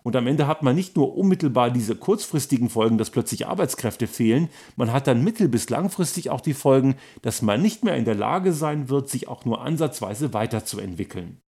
und 0.09 0.17
am 0.17 0.27
Ende 0.27 0.47
hat 0.47 0.63
man 0.63 0.75
nicht 0.75 0.97
nur 0.97 1.19
unmittelbar 1.19 1.71
diese 1.71 1.95
kurzfristigen 1.95 2.71
Folgen, 2.71 2.97
dass 2.97 3.11
plötzlich 3.11 3.47
Arbeitskräfte 3.47 4.07
fehlen, 4.07 4.49
man 4.75 4.91
hat 4.91 5.07
dann 5.07 5.23
mittel- 5.23 5.51
bis 5.51 5.69
langfristig 5.69 6.31
auch 6.31 6.41
die 6.41 6.55
Folgen, 6.55 6.95
dass 7.21 7.43
man 7.43 7.61
nicht 7.61 7.85
mehr 7.85 7.95
in 7.95 8.07
der 8.07 8.15
Lage 8.15 8.55
sein 8.55 8.89
wird, 8.89 9.11
sich 9.11 9.29
auch 9.29 9.45
nur 9.45 9.61
ansatzweise 9.61 10.33
weiterzuentwickeln. 10.33 11.43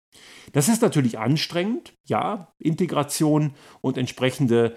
Das 0.50 0.68
ist 0.68 0.82
natürlich 0.82 1.20
anstrengend, 1.20 1.92
ja, 2.08 2.52
Integration 2.58 3.54
und 3.80 3.96
entsprechende 3.96 4.76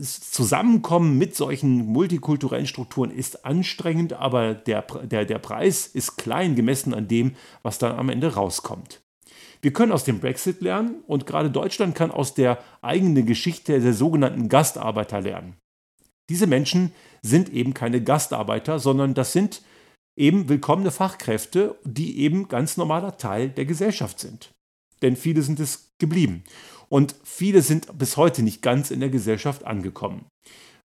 Zusammenkommen 0.00 1.16
mit 1.16 1.36
solchen 1.36 1.86
multikulturellen 1.86 2.66
Strukturen 2.66 3.12
ist 3.12 3.44
anstrengend, 3.44 4.14
aber 4.14 4.54
der, 4.54 4.82
der, 4.82 5.24
der 5.24 5.38
Preis 5.38 5.86
ist 5.86 6.16
klein 6.16 6.56
gemessen 6.56 6.92
an 6.92 7.06
dem, 7.06 7.36
was 7.62 7.78
dann 7.78 7.96
am 7.96 8.08
Ende 8.08 8.34
rauskommt. 8.34 9.05
Wir 9.62 9.72
können 9.72 9.92
aus 9.92 10.04
dem 10.04 10.20
Brexit 10.20 10.60
lernen 10.60 11.02
und 11.06 11.26
gerade 11.26 11.50
Deutschland 11.50 11.94
kann 11.94 12.10
aus 12.10 12.34
der 12.34 12.58
eigenen 12.82 13.26
Geschichte 13.26 13.80
der 13.80 13.94
sogenannten 13.94 14.48
Gastarbeiter 14.48 15.20
lernen. 15.20 15.56
Diese 16.28 16.46
Menschen 16.46 16.92
sind 17.22 17.52
eben 17.52 17.74
keine 17.74 18.02
Gastarbeiter, 18.02 18.78
sondern 18.78 19.14
das 19.14 19.32
sind 19.32 19.62
eben 20.16 20.48
willkommene 20.48 20.90
Fachkräfte, 20.90 21.76
die 21.84 22.20
eben 22.20 22.48
ganz 22.48 22.76
normaler 22.76 23.16
Teil 23.16 23.50
der 23.50 23.64
Gesellschaft 23.64 24.18
sind. 24.18 24.50
Denn 25.02 25.16
viele 25.16 25.42
sind 25.42 25.60
es 25.60 25.90
geblieben. 25.98 26.44
Und 26.88 27.16
viele 27.24 27.62
sind 27.62 27.98
bis 27.98 28.16
heute 28.16 28.42
nicht 28.42 28.62
ganz 28.62 28.90
in 28.90 29.00
der 29.00 29.10
Gesellschaft 29.10 29.64
angekommen. 29.64 30.26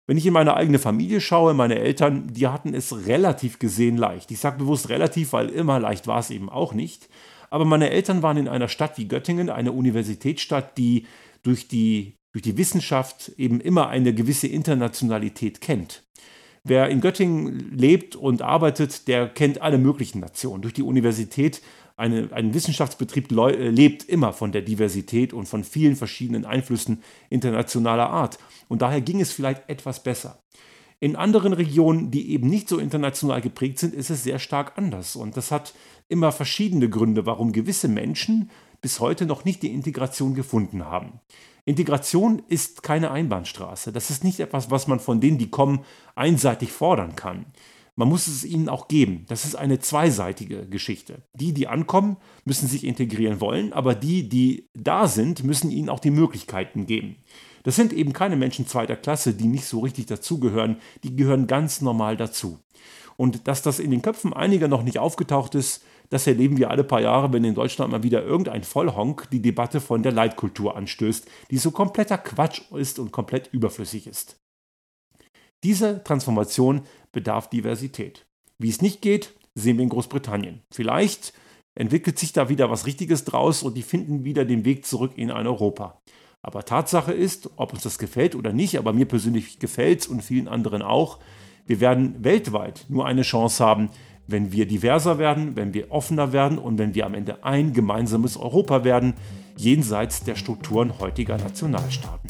Wenn 0.07 0.17
ich 0.17 0.25
in 0.25 0.33
meine 0.33 0.55
eigene 0.55 0.79
Familie 0.79 1.21
schaue, 1.21 1.53
meine 1.53 1.77
Eltern, 1.77 2.33
die 2.33 2.47
hatten 2.47 2.73
es 2.73 3.05
relativ 3.05 3.59
gesehen 3.59 3.95
leicht. 3.95 4.31
Ich 4.31 4.39
sage 4.39 4.57
bewusst 4.57 4.89
relativ, 4.89 5.33
weil 5.33 5.49
immer 5.49 5.79
leicht 5.79 6.07
war 6.07 6.19
es 6.19 6.31
eben 6.31 6.49
auch 6.49 6.73
nicht. 6.73 7.09
Aber 7.49 7.65
meine 7.65 7.89
Eltern 7.89 8.21
waren 8.21 8.37
in 8.37 8.47
einer 8.47 8.67
Stadt 8.67 8.97
wie 8.97 9.07
Göttingen, 9.07 9.49
eine 9.49 9.71
Universitätsstadt, 9.71 10.77
die 10.77 11.05
durch 11.43 11.67
die, 11.67 12.15
durch 12.31 12.43
die 12.43 12.57
Wissenschaft 12.57 13.31
eben 13.37 13.61
immer 13.61 13.87
eine 13.89 14.13
gewisse 14.13 14.47
Internationalität 14.47 15.61
kennt. 15.61 16.03
Wer 16.63 16.89
in 16.89 17.01
Göttingen 17.01 17.77
lebt 17.77 18.15
und 18.15 18.41
arbeitet, 18.41 19.07
der 19.07 19.29
kennt 19.29 19.61
alle 19.61 19.77
möglichen 19.77 20.19
Nationen. 20.19 20.61
Durch 20.61 20.73
die 20.73 20.83
Universität, 20.83 21.61
eine, 21.95 22.29
ein 22.31 22.53
Wissenschaftsbetrieb 22.53 23.31
äh, 23.31 23.69
lebt 23.69 24.03
immer 24.07 24.33
von 24.33 24.51
der 24.51 24.61
Diversität 24.61 25.33
und 25.33 25.47
von 25.47 25.63
vielen 25.63 25.95
verschiedenen 25.95 26.45
Einflüssen 26.45 27.01
internationaler 27.29 28.09
Art. 28.09 28.39
Und 28.67 28.81
daher 28.81 29.01
ging 29.01 29.21
es 29.21 29.31
vielleicht 29.31 29.69
etwas 29.69 30.03
besser. 30.03 30.41
In 31.01 31.15
anderen 31.15 31.53
Regionen, 31.53 32.11
die 32.11 32.31
eben 32.31 32.49
nicht 32.49 32.67
so 32.67 32.77
international 32.77 33.39
geprägt 33.39 33.79
sind, 33.79 33.93
ist 33.93 34.09
es 34.09 34.23
sehr 34.23 34.37
stark 34.37 34.77
anders. 34.77 35.15
Und 35.15 35.37
das 35.37 35.49
hat 35.49 35.73
immer 36.09 36.31
verschiedene 36.31 36.89
Gründe, 36.89 37.25
warum 37.25 37.51
gewisse 37.51 37.87
Menschen 37.87 38.49
bis 38.81 38.99
heute 38.99 39.25
noch 39.25 39.45
nicht 39.45 39.63
die 39.63 39.73
Integration 39.73 40.35
gefunden 40.35 40.85
haben. 40.85 41.19
Integration 41.65 42.41
ist 42.47 42.83
keine 42.83 43.11
Einbahnstraße. 43.11 43.91
Das 43.91 44.09
ist 44.09 44.23
nicht 44.23 44.39
etwas, 44.39 44.71
was 44.71 44.87
man 44.87 44.99
von 44.99 45.21
denen, 45.21 45.37
die 45.37 45.49
kommen, 45.49 45.81
einseitig 46.15 46.71
fordern 46.71 47.15
kann. 47.15 47.45
Man 47.95 48.07
muss 48.07 48.27
es 48.27 48.45
ihnen 48.45 48.69
auch 48.69 48.87
geben. 48.87 49.25
Das 49.27 49.43
ist 49.43 49.55
eine 49.55 49.79
zweiseitige 49.79 50.67
Geschichte. 50.67 51.21
Die, 51.33 51.53
die 51.53 51.67
ankommen, 51.67 52.17
müssen 52.45 52.67
sich 52.67 52.85
integrieren 52.85 53.41
wollen, 53.41 53.73
aber 53.73 53.93
die, 53.93 54.29
die 54.29 54.69
da 54.73 55.07
sind, 55.07 55.43
müssen 55.43 55.69
ihnen 55.69 55.89
auch 55.89 55.99
die 55.99 56.11
Möglichkeiten 56.11 56.85
geben. 56.85 57.17
Das 57.63 57.75
sind 57.75 57.91
eben 57.91 58.13
keine 58.13 58.37
Menschen 58.37 58.65
zweiter 58.67 58.95
Klasse, 58.95 59.33
die 59.33 59.47
nicht 59.47 59.65
so 59.65 59.81
richtig 59.81 60.05
dazugehören, 60.05 60.77
die 61.03 61.15
gehören 61.15 61.45
ganz 61.45 61.81
normal 61.81 62.15
dazu. 62.15 62.59
Und 63.17 63.49
dass 63.49 63.61
das 63.61 63.79
in 63.79 63.91
den 63.91 64.01
Köpfen 64.01 64.33
einiger 64.33 64.69
noch 64.69 64.81
nicht 64.81 64.97
aufgetaucht 64.97 65.53
ist, 65.55 65.83
das 66.09 66.25
erleben 66.25 66.57
wir 66.57 66.71
alle 66.71 66.83
paar 66.83 67.01
Jahre, 67.01 67.31
wenn 67.31 67.43
in 67.43 67.55
Deutschland 67.55 67.91
mal 67.91 68.03
wieder 68.03 68.23
irgendein 68.23 68.63
Vollhonk 68.63 69.29
die 69.31 69.41
Debatte 69.41 69.79
von 69.79 70.03
der 70.03 70.11
Leitkultur 70.11 70.75
anstößt, 70.75 71.27
die 71.51 71.57
so 71.57 71.71
kompletter 71.71 72.17
Quatsch 72.17 72.61
ist 72.71 72.99
und 72.99 73.11
komplett 73.11 73.49
überflüssig 73.53 74.07
ist. 74.07 74.39
Diese 75.63 76.03
Transformation 76.03 76.81
bedarf 77.11 77.49
Diversität. 77.49 78.25
Wie 78.57 78.69
es 78.69 78.81
nicht 78.81 79.01
geht, 79.01 79.33
sehen 79.55 79.77
wir 79.77 79.83
in 79.83 79.89
Großbritannien. 79.89 80.61
Vielleicht 80.71 81.33
entwickelt 81.75 82.17
sich 82.17 82.33
da 82.33 82.49
wieder 82.49 82.71
was 82.71 82.85
Richtiges 82.85 83.23
draus 83.23 83.61
und 83.61 83.75
die 83.75 83.83
finden 83.83 84.23
wieder 84.23 84.45
den 84.45 84.65
Weg 84.65 84.85
zurück 84.85 85.13
in 85.15 85.31
ein 85.31 85.47
Europa. 85.47 86.01
Aber 86.41 86.63
Tatsache 86.63 87.11
ist, 87.11 87.49
ob 87.57 87.73
uns 87.73 87.83
das 87.83 87.99
gefällt 87.99 88.35
oder 88.35 88.53
nicht, 88.53 88.77
aber 88.77 88.93
mir 88.93 89.05
persönlich 89.05 89.59
gefällt 89.59 90.01
es 90.01 90.07
und 90.07 90.23
vielen 90.23 90.47
anderen 90.47 90.81
auch, 90.81 91.19
wir 91.65 91.79
werden 91.81 92.23
weltweit 92.23 92.85
nur 92.89 93.05
eine 93.05 93.21
Chance 93.21 93.63
haben, 93.63 93.89
wenn 94.31 94.51
wir 94.51 94.67
diverser 94.67 95.17
werden, 95.17 95.55
wenn 95.55 95.73
wir 95.73 95.91
offener 95.91 96.31
werden 96.31 96.57
und 96.57 96.77
wenn 96.77 96.95
wir 96.95 97.05
am 97.05 97.13
Ende 97.13 97.43
ein 97.43 97.73
gemeinsames 97.73 98.37
Europa 98.37 98.83
werden, 98.83 99.13
jenseits 99.57 100.23
der 100.23 100.35
Strukturen 100.35 100.99
heutiger 100.99 101.37
Nationalstaaten. 101.37 102.29